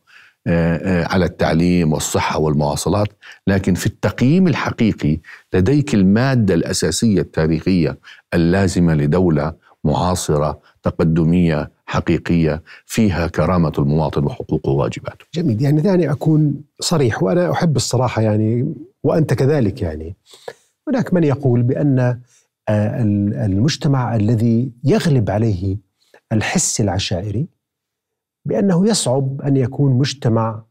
[1.06, 3.08] على التعليم والصحة والمواصلات.
[3.46, 5.18] لكن في التقييم الحقيقي
[5.54, 7.98] لديك المادة الأساسية التاريخية
[8.34, 9.52] اللازمة لدولة
[9.84, 15.24] معاصرة تقدمية حقيقية فيها كرامة المواطن وحقوقه وواجباته.
[15.34, 15.62] جميل.
[15.62, 18.74] يعني دعني أكون صريح وأنا أحب الصراحة يعني
[19.04, 20.16] وأنت كذلك يعني.
[20.88, 21.98] هناك من يقول بأن
[22.68, 25.76] آه، ال- المجتمع الذي يغلب عليه
[26.32, 27.46] الحس العشائري
[28.44, 30.62] بأنه يصعب أن يكون مجتمع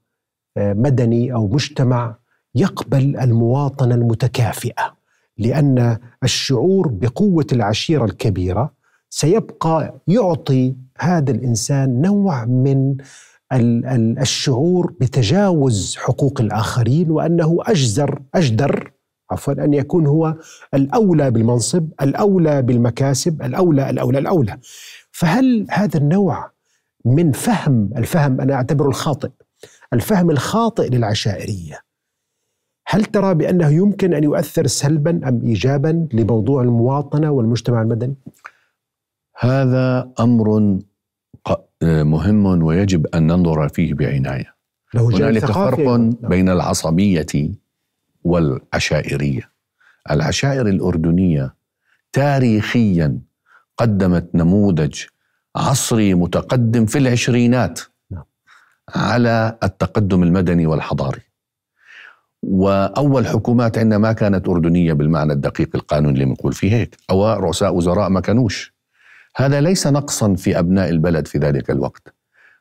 [0.57, 2.15] آه، مدني أو مجتمع
[2.55, 4.93] يقبل المواطنة المتكافئة
[5.37, 8.73] لأن الشعور بقوة العشيرة الكبيرة
[9.09, 12.97] سيبقى يعطي هذا الإنسان نوع من
[13.53, 18.91] ال- ال- الشعور بتجاوز حقوق الآخرين وأنه أجزر أجدر
[19.31, 20.35] عفوا أن يكون هو
[20.73, 24.57] الأولى بالمنصب الأولى بالمكاسب الأولى الأولى الأولى.
[25.11, 26.51] فهل هذا النوع
[27.05, 29.29] من فهم الفهم أنا أعتبره الخاطئ
[29.93, 31.79] الفهم الخاطئ للعشائرية
[32.87, 38.15] هل ترى بأنه يمكن أن يؤثر سلبا أم إيجابا لموضوع المواطنة والمجتمع المدني؟
[39.39, 40.79] هذا أمر
[41.83, 44.55] مهم ويجب أن ننظر فيه بعناية
[44.95, 45.79] هنالك فرق.
[45.79, 46.09] نعم.
[46.09, 47.51] بين العصبية
[48.23, 49.51] والعشائرية
[50.11, 51.55] العشائر الأردنية
[52.11, 53.19] تاريخيا
[53.77, 55.03] قدمت نموذج
[55.59, 57.79] عصري متقدم في العشرينات
[58.11, 58.23] نعم.
[58.95, 61.21] على التقدم المدني والحضاري.
[62.43, 67.75] وأول حكومات عندنا ما كانت أردنية بالمعنى الدقيق القانوني اللي بنقول فيه هيك أو رؤساء
[67.75, 68.73] وزراء ما كانوش.
[69.35, 72.13] هذا ليس نقصا في أبناء البلد في ذلك الوقت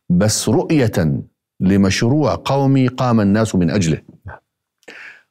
[0.09, 1.23] بس رؤية
[1.61, 4.03] لمشروع قومي قام الناس من أجله.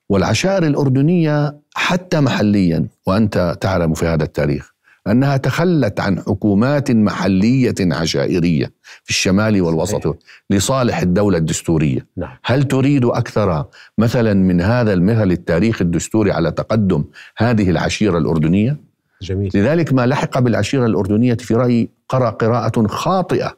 [0.10, 4.73] والعشائر الأردنية حتى محليا وأنت تعلم في هذا التاريخ
[5.08, 8.72] أنها تخلت عن حكومات محلية عشائرية
[9.04, 10.15] في الشمال والوسط صحيح.
[10.50, 13.65] لصالح الدولة الدستورية نعم هل تريد أكثر
[13.98, 17.04] مثلا من هذا المثل التاريخ الدستوري على تقدم
[17.38, 18.78] هذه العشيرة الأردنية؟
[19.22, 23.58] جميل لذلك ما لحق بالعشيرة الأردنية في رأيي قرأ قراءة خاطئة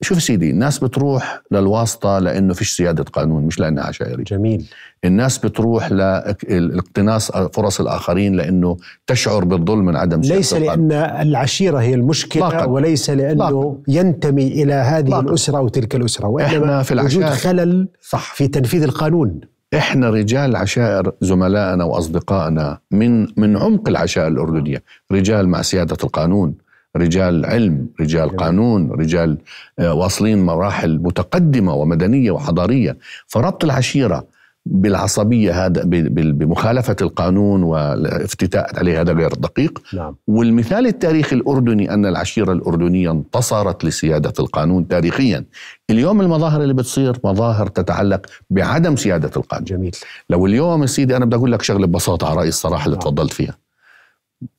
[0.00, 4.66] شوف سيدي الناس بتروح للواسطة لأنه فيش سيادة قانون مش لأنها عشائري جميل
[5.04, 10.88] الناس بتروح لاقتناص فرص الآخرين لأنه تشعر بالظلم من عدم سيادة ليس القانون.
[10.88, 12.64] لأن العشيرة هي المشكلة إطلاقاً.
[12.64, 13.76] وليس لأنه إطلاقاً.
[13.88, 15.20] ينتمي إلى هذه إطلاقاً.
[15.28, 19.40] الأسرة أو تلك الأسرة وإنما إحنا في وجود العشائر خلل صح في تنفيذ القانون
[19.74, 24.82] إحنا رجال عشائر زملائنا وأصدقائنا من من عمق العشائر الأردنية،
[25.12, 26.54] رجال مع سيادة القانون،
[26.96, 28.36] رجال علم، رجال.
[28.36, 29.38] قانون، رجال
[29.78, 34.26] آه، واصلين مراحل متقدمة ومدنية وحضارية، فربط العشيرة
[34.66, 40.16] بالعصبية هذا ب- ب- بمخالفة القانون والافتتاء عليه هذا غير دقيق، نعم.
[40.26, 45.44] والمثال التاريخي الأردني أن العشيرة الأردنية انتصرت لسيادة القانون تاريخيا.
[45.90, 49.64] اليوم المظاهر اللي بتصير مظاهر تتعلق بعدم سيادة القانون.
[49.64, 49.96] جميل.
[50.30, 53.02] لو اليوم سيدي أنا بدي أقول لك شغلة ببساطة على رأي الصراحة اللي نعم.
[53.02, 53.54] تفضلت فيها.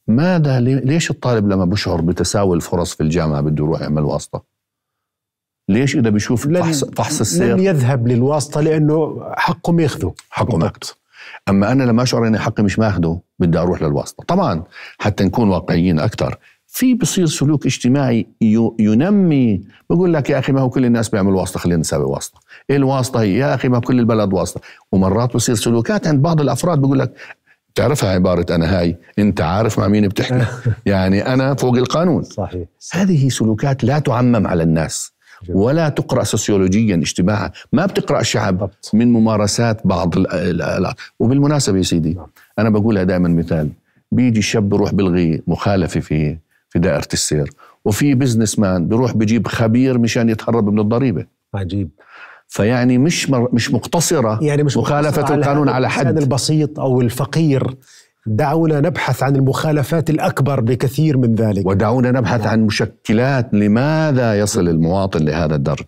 [0.08, 4.44] ماذا لي- ليش الطالب لما بشعر بتساوي الفرص في الجامعة بده يروح يعمل واسطة؟
[5.70, 10.64] ليش إذا بيشوف لن- فحص, فحص لن السير؟ يذهب للواسطة لأنه حقهم ياخذوا حقه بالضبط.
[10.64, 10.96] مكت
[11.50, 14.24] أما أنا لما أشعر إني حقي مش ماخده بدي أروح للواسطة.
[14.28, 14.64] طبعا
[15.00, 16.38] حتى نكون واقعيين أكثر
[16.68, 18.28] في بصير سلوك اجتماعي
[18.80, 19.62] ينمي.
[19.90, 22.40] بقول لك يا أخي ما هو كل الناس بيعملوا واسطة خلينا نسوي واسطة.
[22.70, 24.62] إيه الواسطة هي يا أخي ما كل البلد واسطة.
[24.92, 27.14] ومرات بصير سلوكات عند بعض الأفراد بقول لك
[27.76, 30.46] تعرفها عبارة أنا هاي؟ أنت عارف مع مين بتحكي؟
[30.86, 32.24] يعني أنا فوق القانون.
[32.24, 35.12] صحيح, هذه سلوكات لا تعمم على الناس
[35.50, 42.28] ولا تقرأ سوسيولوجيا اجتماعها ما بتقرأ الشعب من ممارسات بعض ال وبالمناسبة يا سيدي نعم.
[42.60, 43.70] أنا بقولها دائما مثال.
[44.12, 46.38] بيجي الشاب بروح بلغي مخالفة في
[46.70, 47.50] في دائرة السير
[47.86, 51.26] وفي businessman بيروح بجيب خبير مشان يتهرب من الضريبة.
[51.54, 51.90] عجيب.
[52.50, 56.18] فيعني مش مش مقتصرة يعني مش مخالفة مقتصرة القانون على, على حد.
[56.18, 57.76] البسيط أو الفقير.
[58.26, 61.66] دعونا نبحث عن المخالفات الأكبر بكثير من ذلك.
[61.66, 65.86] ودعونا نبحث عن مشكلات لماذا يصل المواطن لهذا الدر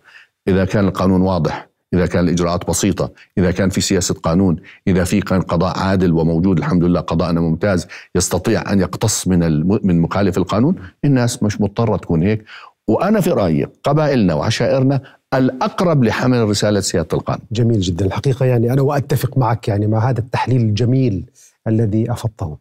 [0.48, 5.20] إذا كان القانون واضح إذا كان الإجراءات بسيطة إذا كان في سياسة قانون إذا في
[5.20, 10.74] كان قضاء عادل وموجود الحمد لله قضاءنا ممتاز يستطيع أن يقتص من من مخالف القانون
[11.04, 12.44] الناس مش مضطرة تكون هيك.
[12.88, 15.00] وأنا في رأيي قبائلنا وعشائرنا
[15.34, 18.06] الأقرب لحمل رسالة سيادة القانون جميل جدا.
[18.06, 21.30] الحقيقة يعني أنا وأتفق معك يعني مع هذا التحليل الجميل
[21.66, 22.58] الذي أفضته.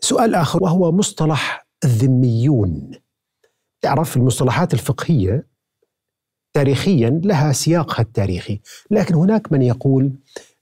[0.00, 2.90] سؤال آخر وهو مصطلح الذميون.
[3.82, 5.46] تعرف المصطلحات الفقهية
[6.52, 10.12] تاريخيا لها سياقها التاريخي لكن هناك من يقول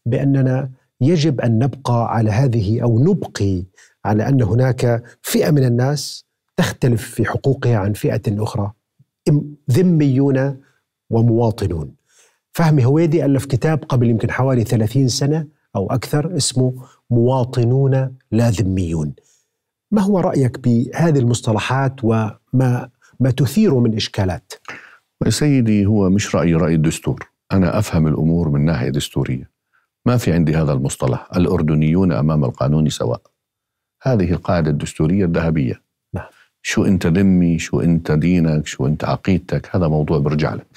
[0.06, 0.70] بأننا
[1.00, 3.62] يجب أن نبقى على هذه أو نبقي
[4.04, 6.24] على أن هناك فئة من الناس
[6.56, 8.72] تختلف في حقوقها عن فئة أخرى.
[9.70, 10.56] ذميون
[11.10, 11.94] ومواطنون.
[12.52, 16.74] فهمي هويدي ألف كتاب قبل يمكن حوالي 30 سنة أو أكثر اسمه
[17.10, 19.14] مواطنون لا ذميون.
[19.90, 22.88] ما هو رأيك بهذه المصطلحات وما
[23.20, 24.52] ما تثير من إشكالات؟
[25.28, 27.28] سيدي هو مش رأيي رأي الدستور.
[27.52, 29.50] أنا أفهم الأمور من ناحية دستورية.
[30.06, 31.28] ما في عندي هذا المصطلح.
[31.36, 33.20] الأردنيون أمام القانون سواء.
[34.02, 35.82] هذه القاعدة الدستورية الذهبية.
[36.14, 36.26] نعم.
[36.62, 40.75] شو أنت ذمي؟ شو أنت دينك؟ شو أنت عقيدتك؟ هذا موضوع برجع لك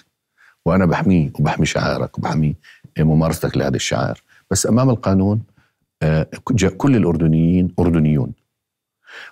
[0.65, 2.56] وأنا بحميه وبحمي شعائرك وبحمي
[3.00, 5.41] ممارستك لهذه الشعائر بس أمام القانون
[6.04, 6.28] آه،
[6.78, 8.34] كل الأردنيين أردنيون.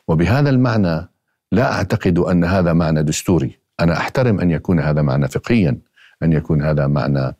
[0.07, 1.07] وبهذا المعنى
[1.51, 3.59] لا أعتقد أن هذا معنى دستوري.
[3.79, 5.77] أنا أحترم أن يكون هذا معنى فقهيا
[6.23, 7.35] أن يكون هذا معنى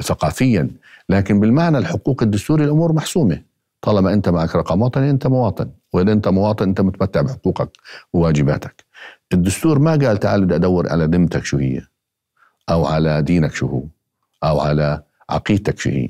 [0.00, 0.70] ثقافيا.
[1.08, 3.42] لكن بالمعنى الحقوق الدستوري الأمور محسومة.
[3.82, 5.70] طالما أنت معك رقم وطني أنت مواطن.
[5.92, 7.70] وإذا أنت مواطن أنت متمتع بحقوقك
[8.12, 8.84] وواجباتك.
[9.32, 11.82] الدستور ما قال تعال بدي أدور على ذمتك شو هي.
[12.70, 13.82] أو على دينك شو هو
[14.44, 16.08] أو على عقيدتك شو هي.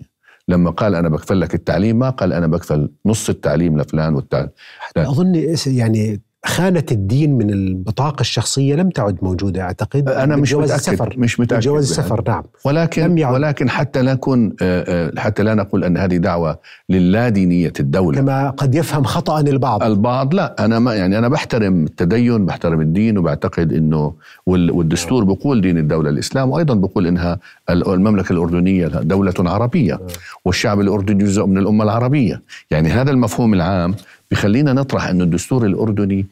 [0.49, 4.51] لما قال أنا بكفل لك التعليم ما قال أنا بكفل نص التعليم لفلان والتعليم.
[4.97, 11.15] أظن يعني خانة الدين من البطاقة الشخصية لم تعد موجودة أعتقد؟ أنا مش متأكد السفر.
[11.19, 12.43] مش متأكد جواز السفر نعم.
[12.65, 13.35] ولكن لم يعد.
[13.35, 18.21] ولكن حتى لا نكون آه، آه، حتى لا نقول أن هذه دعوة للادينية الدولة.
[18.21, 19.83] كما قد يفهم خطأ البعض.
[19.83, 20.65] البعض لا.
[20.65, 24.15] أنا ما يعني أنا بحترم التدين بحترم الدين وبعتقد أنه
[24.47, 27.39] والدستور بقول دين الدولة الإسلام وأيضا بقول إنها
[27.71, 30.01] المملكة الأردنية دولة عربية
[30.45, 32.43] والشعب الأردني جزء من الأمة العربية.
[32.71, 33.95] يعني هذا المفهوم العام
[34.31, 36.27] بخلينا نطرح أن الدستور الأردني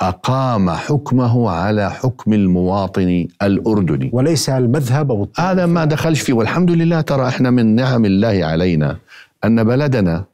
[0.00, 4.10] أقام حكمه على حكم المواطن الأردني.
[4.12, 6.32] وليس المذهب أو هذا ما دخلش فيه.
[6.32, 8.96] والحمد لله ترى إحنا من نعم الله علينا
[9.44, 10.24] أن بلدنا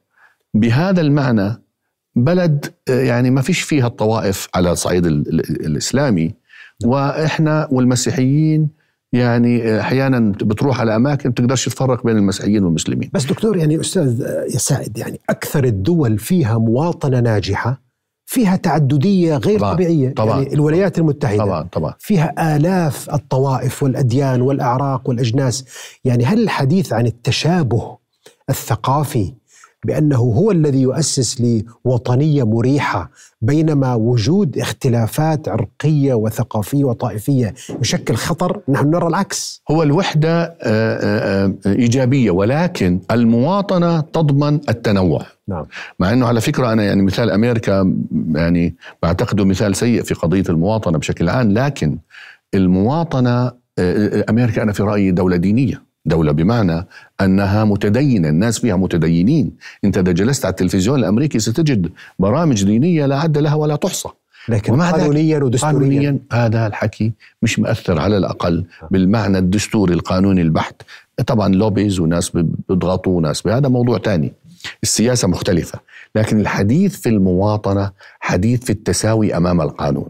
[0.55, 1.61] بهذا المعنى
[2.17, 6.35] بلد يعني ما فيش فيها الطوائف على الصعيد الإسلامي.
[6.85, 8.69] وإحنا والمسيحيين
[9.15, 13.11] يعني أحيانا بتروح على اماكن بتقدرش تفرق بين المسيحيين والمسلمين.
[13.13, 14.21] بس دكتور يعني أستاذ
[14.55, 17.85] يا سائد يعني أكثر الدول فيها مواطنة ناجحة
[18.27, 21.95] فيها تعددية غير طبعًا طبيعية طبعًا يعني الولايات المتحدة طبعًا طبعًا.
[21.99, 25.65] فيها آلاف الطوائف والأديان والأعراق والأجناس.
[26.05, 27.99] يعني هل الحديث عن التشابه
[28.51, 29.35] الثقافي
[29.85, 31.43] بأنه هو الذي يؤسس
[31.85, 33.11] لوطنية مريحة
[33.43, 39.63] بينما وجود اختلافات عرقية وثقافية وطائفية يشكل خطر نحن نرى العكس.
[39.71, 45.27] هو الوحدة آه، آه، آه، إيجابية ولكن المواطنة تضمن التنوع.
[45.49, 45.65] نعم.
[45.99, 47.95] مع إنه على فكرة أنا يعني مثال أمريكا
[48.35, 51.99] يعني بعتقده مثال سيء في قضية المواطنة بشكل عام لكن
[52.55, 53.53] المواطنة
[54.31, 55.94] أمريكا أنا في رأيي دولة دينية.
[56.07, 56.87] دولة بمعنى
[57.21, 59.51] أنها متدينة الناس فيها متدينين.
[59.85, 64.09] أنت إذا جلست على التلفزيون الأمريكي ستجد برامج دينية لا عد لها ولا تحصى.
[64.49, 65.79] لكن قانونيا ودستوريا.
[65.79, 70.83] قانونيا هذا الحكي مش مؤثر على الأقل بالمعنى الدستوري القانوني البحت.
[71.27, 72.31] طبعا لوبيز وناس
[72.69, 73.47] بيضغطوا وناس.
[73.47, 74.33] هذا موضوع تاني.
[74.83, 75.79] السياسة مختلفة.
[76.17, 77.91] لكن الحديث في المواطنة
[78.21, 80.09] حديث في التساوي أمام القانون.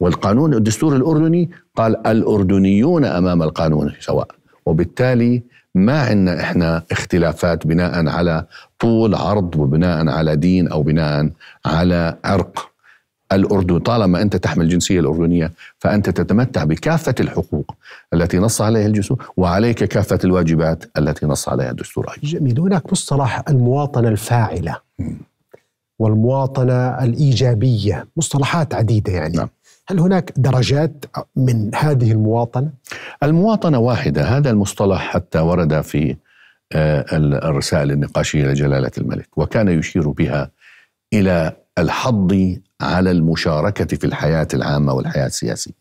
[0.00, 4.28] والقانون الدستور الأردني قال الأردنيون أمام القانون سواء
[4.66, 5.42] وبالتالي
[5.74, 8.44] ما عندنا إحنا اختلافات بناء على
[8.78, 11.30] طول عرض وبناء على دين أو بناء
[11.66, 12.70] على عرق.
[13.32, 17.74] الأردن طالما أنت تحمل الجنسية الأردنية فأنت تتمتع بكافة الحقوق
[18.14, 22.60] التي نص عليها الدستور وعليك كافة الواجبات التي نص عليها الدستور جميل.
[22.60, 24.76] هناك مصطلح المواطنة الفاعلة
[25.98, 28.06] والمواطنة الإيجابية.
[28.16, 29.36] مصطلحات عديدة يعني.
[29.36, 29.48] نعم.
[29.88, 31.04] هل هناك درجات
[31.36, 32.70] من هذه المواطنة؟
[33.22, 36.16] المواطنة واحدة هذا المصطلح حتى ورد في
[36.72, 40.50] آه، الرسائل النقاشية لجلالة الملك وكان يشير بها
[41.12, 45.72] إلى الحض على المشاركة في الحياة العامة والحياة السياسية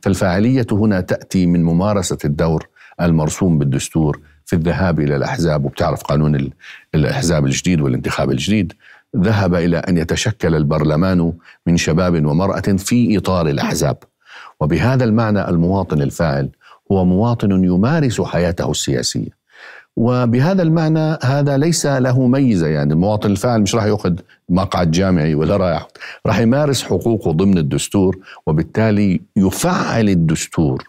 [0.00, 2.68] فالفاعلية هنا تأتي من ممارسة الدور
[3.00, 6.50] المرسوم بالدستور في الذهاب إلى الأحزاب وبتعرف قانون
[6.94, 8.72] الأحزاب الجديد والانتخاب الجديد
[9.16, 11.32] ذهب إلى أن يتشكل البرلمان
[11.66, 13.96] من شباب ومرأة في إطار الأحزاب.
[14.60, 16.50] وبهذا المعنى المواطن الفاعل
[16.92, 19.38] هو مواطن يمارس حياته السياسية.
[19.96, 24.14] وبهذا المعنى هذا ليس له ميزة يعني المواطن الفاعل مش راح يأخذ
[24.48, 25.88] مقعد جامعي ولا رايح
[26.26, 30.88] راح يمارس حقوقه ضمن الدستور وبالتالي يفعل الدستور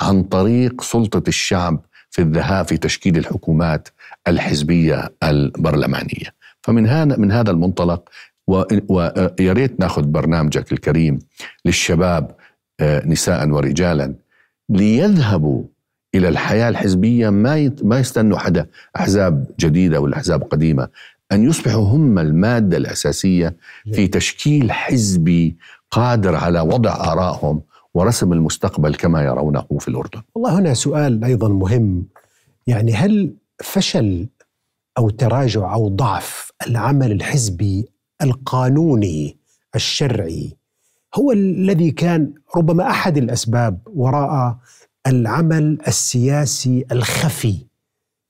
[0.00, 3.88] عن طريق سلطة الشعب في الذهاب في تشكيل الحكومات
[4.28, 6.34] الحزبية البرلمانية.
[6.64, 8.08] فمن هذا من هذا المنطلق
[8.88, 11.18] ويا ريت ناخذ برنامجك الكريم
[11.64, 12.30] للشباب
[12.80, 14.14] آه، نساء ورجالا
[14.68, 15.64] ليذهبوا
[16.14, 20.88] إلى الحياة الحزبية ما ما يستنوا حدا أحزاب جديدة ولا أحزاب قديمة
[21.32, 23.56] أن يصبحوا هم المادة الأساسية
[23.92, 25.56] في تشكيل حزبي
[25.90, 27.62] قادر على وضع آرائهم
[27.94, 30.22] ورسم المستقبل كما يرونه في الأردن.
[30.34, 32.04] والله هنا سؤال أيضا مهم
[32.66, 34.26] يعني هل فشل
[34.98, 37.88] أو تراجع أو ضعف العمل الحزبي
[38.22, 39.38] القانوني
[39.74, 40.56] الشرعي.
[41.14, 44.58] هو الذي كان ربما أحد الأسباب وراء
[45.06, 47.66] العمل السياسي الخفي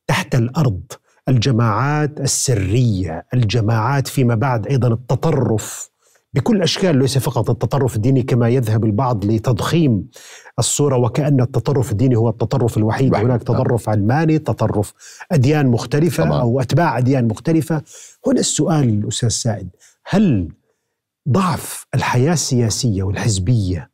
[0.06, 0.82] تحت الأرض
[1.28, 5.90] الجماعات السرية الجماعات فيما بعد أيضا التطرف.
[6.34, 10.08] بكل أشكال ليس فقط التطرف الديني كما يذهب البعض لتضخيم
[10.58, 13.14] الصورة وكأن التطرف الديني هو التطرف الوحيد.
[13.14, 14.92] هناك تطرف علماني تطرف
[15.32, 16.40] أديان مختلفة طبعا.
[16.40, 17.82] أو أتباع أديان مختلفة.
[18.26, 19.68] هنا السؤال أستاذ سائد
[20.06, 20.48] هل
[21.28, 23.90] ضعف الحياة السياسية والحزبية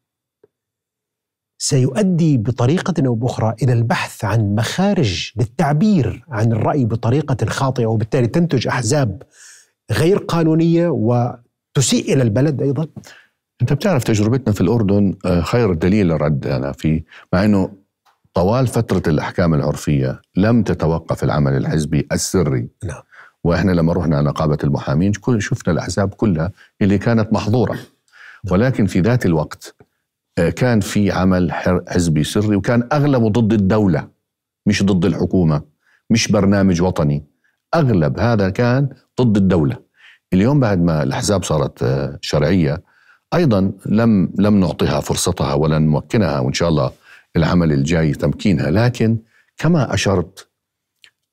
[1.59, 8.68] سيؤدي بطريقة أو بأخرى إلى البحث عن مخارج للتعبير عن الرأي بطريقة خاطئة وبالتالي تنتج
[8.68, 9.22] أحزاب
[9.93, 10.88] غير قانونية
[11.77, 12.87] وتسيء إلى البلد أيضا؟
[13.62, 17.03] أنت بتعرف تجربتنا في الأردن آه، خير دليل رد أنا في
[17.33, 17.73] مع إنه
[18.35, 22.68] طوال فترة الأحكام العرفية لم تتوقف العمل الحزبي السري.
[22.85, 23.03] نعم.
[23.45, 26.53] وإحنا لما رحنا نقابة المحامين شفنا الأحزاب كلها
[26.83, 27.79] اللي كانت محظورة.
[28.51, 29.77] ولكن في ذات الوقت
[30.39, 31.53] آه، كان في عمل
[31.89, 34.09] حزبي سري وكان أغلبه ضد الدولة
[34.66, 35.62] مش ضد الحكومة
[36.11, 37.25] مش برنامج وطني.
[37.75, 38.89] أغلب هذا كان
[39.21, 39.89] ضد الدولة.
[40.33, 42.83] اليوم بعد ما الأحزاب صارت آه، شرعية
[43.35, 46.91] أيضا لم لم نعطيها فرصتها ولا نمكنها وإن شاء الله
[47.37, 48.70] العمل الجاي تمكينها.
[48.70, 49.18] لكن
[49.57, 50.49] كما أشرت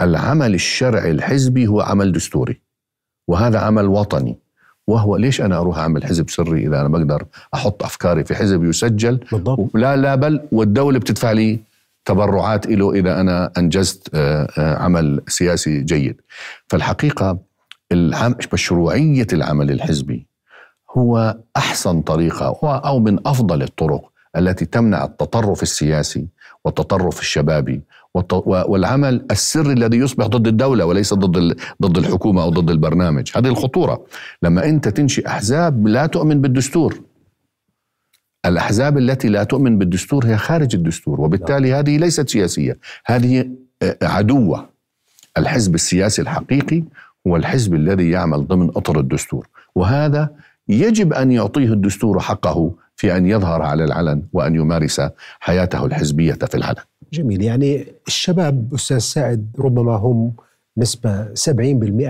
[0.01, 2.61] العمل الشرعي الحزبي هو عمل دستوري
[3.27, 4.39] وهذا عمل وطني.
[4.87, 9.19] وهو ليش أنا أروح أعمل حزب سري إذا أنا بقدر أحط أفكاري في حزب يسجل؟
[9.31, 9.69] بالضبط.
[9.75, 11.59] لا لا بل والدولة بتدفع لي
[12.05, 16.21] تبرعات له إذا أنا أنجزت آه، آه، عمل سياسي جيد.
[16.67, 17.46] فالحقيقة
[18.53, 20.27] مشروعية العمل الحزبي
[20.97, 26.27] هو أحسن طريقة أو من أفضل الطرق التي تمنع التطرف السياسي
[26.65, 27.81] والتطرف الشبابي
[28.45, 33.31] والعمل السري الذي يصبح ضد الدولة وليس ضد ضد الحكومة أو ضد البرنامج.
[33.35, 34.05] هذه الخطورة.
[34.43, 37.01] لما أنت تنشئ أحزاب لا تؤمن بالدستور.
[38.45, 42.77] الأحزاب التي لا تؤمن بالدستور هي خارج الدستور وبالتالي هذه ليست سياسية.
[43.05, 43.49] هذه
[44.01, 44.69] عدوة.
[45.37, 46.83] الحزب السياسي الحقيقي
[47.27, 50.29] هو الحزب الذي يعمل ضمن أطر الدستور وهذا
[50.67, 55.01] يجب أن يعطيه الدستور حقه في أن يظهر على العلن وأن يمارس
[55.39, 56.75] حياته الحزبية في العلن.
[57.13, 60.33] جميل يعني الشباب أستاذ سعد ربما هم
[60.77, 61.59] نسبة 70%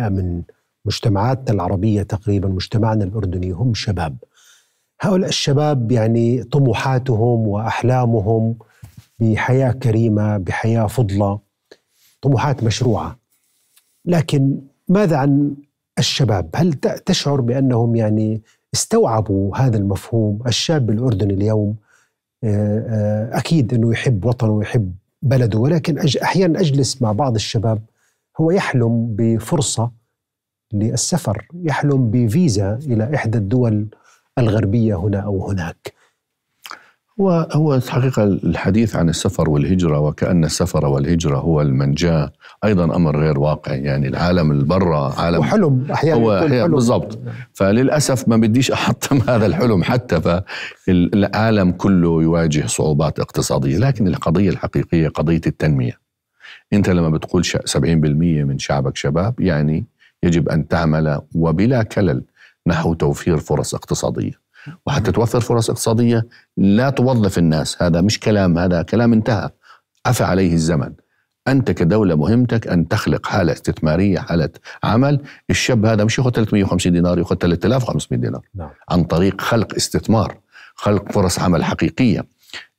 [0.10, 0.42] من
[0.86, 4.18] مجتمعاتنا العربية تقريبا مجتمعنا الأردني هم شباب.
[5.02, 8.56] هؤلاء الشباب يعني طموحاتهم وأحلامهم
[9.20, 11.40] بحياة كريمة بحياة فضلة
[12.22, 13.18] طموحات مشروعة.
[14.06, 14.58] لكن
[14.90, 15.56] ماذا عن
[16.00, 16.74] الشباب؟ هل
[17.06, 18.42] تشعر بأنهم يعني
[18.74, 21.76] استوعبوا هذا المفهوم الشاب الأردني اليوم
[22.44, 27.82] آه، آه، أكيد أنه يحب وطنه ويحب بلده ولكن أحيانا أجلس مع بعض الشباب
[28.42, 29.92] هو يحلم بفرصة
[30.74, 33.88] للسفر يحلم بفيزا إلى إحدى الدول
[34.38, 35.94] الغربية هنا أو هناك
[37.22, 42.32] هو هو الحقيقة الحديث عن السفر والهجرة وكأن السفر والهجرة هو المنجاه
[42.64, 46.68] أيضا أمر غير واقعي يعني العالم اللي برا عالم وحلم أحيانا هو.
[46.68, 47.20] بالضبط.
[47.54, 50.42] فللأسف ما بديش أحطم هذا الحلم حتى
[50.88, 53.78] فالعالم كله يواجه صعوبات اقتصادية.
[53.78, 55.94] لكن القضية الحقيقية قضية التنمية.
[56.74, 57.86] أنت لما بتقول ش- 70%
[58.44, 59.86] من شعبك شباب يعني
[60.24, 62.24] يجب أن تعمل وبلا كلل
[62.68, 64.47] نحو توفير فرص اقتصادية.
[64.86, 66.28] وحتى توفر فرص اقتصادية
[66.58, 67.82] لا توظف الناس.
[67.82, 69.50] هذا مش كلام هذا كلام انتهى.
[70.06, 70.94] عفى عليه الزمن.
[71.48, 74.50] أنت كدولة مهمتك أن تخلق حالة استثمارية حالة
[74.84, 75.22] عمل.
[75.50, 78.42] الشاب هذا مش ياخذ 350 دينار ياخذ 3500 دينار.
[78.56, 78.70] نعم.
[78.90, 80.38] عن طريق خلق استثمار
[80.76, 82.20] خلق فرص عمل حقيقية.
[82.20, 82.28] إيه،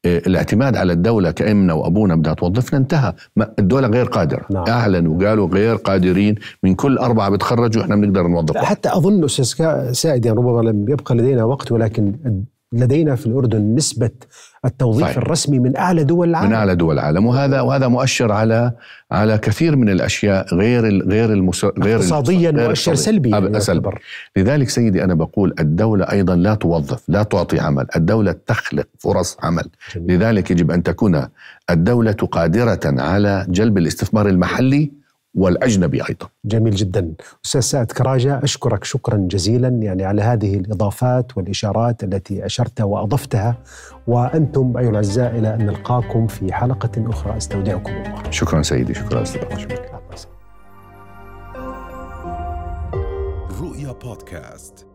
[0.04, 3.12] الاعتماد على الدولة كأمنا وأبونا بدها توظفنا انتهى
[3.58, 4.64] الدولة غير قادرة نعم.
[4.68, 8.64] أعلنوا وقالوا غير قادرين من كل أربعة بتخرجوا إحنا بنقدر نوظف واحد.
[8.66, 12.14] حتى أظن أستاذ كا- سائد يعني ربما لم يبقى لدينا وقت ولكن
[12.72, 14.10] لدينا في الأردن نسبة
[14.64, 15.16] التوظيف صحيح.
[15.16, 18.72] الرسمي من أعلى دول العالم من أعلى دول العالم وهذا وهذا مؤشر على
[19.12, 21.64] على كثير من الأشياء غير غير المس...
[21.64, 22.96] غير اقتصاديا مؤشر اقتصادي.
[22.96, 23.90] سلبي يعني سلبي.
[24.36, 29.64] لذلك سيدي أنا بقول الدولة أيضا لا توظف لا تعطي عمل الدولة تخلق فرص عمل
[29.94, 30.16] جميل.
[30.16, 31.26] لذلك يجب أن تكون
[31.70, 34.98] الدولة قادرة على جلب الاستثمار المحلي
[35.35, 36.29] والأجنبي أيضا.
[36.45, 37.14] جميل جدا.
[37.47, 43.57] أستاذ سعد كراجة أشكرك شكرا جزيلا يعني على هذه الإضافات والإشارات التي اشرت وأضفتها.
[44.07, 47.37] وأنتم أيها الأعزاء إلى أن نلقاكم في حلقة أخرى.
[47.37, 48.31] أستودعكم الله.
[48.31, 49.89] شكرا سيدي شكرا أستاذ شكرا.
[53.61, 54.88] رؤيا بودكاست.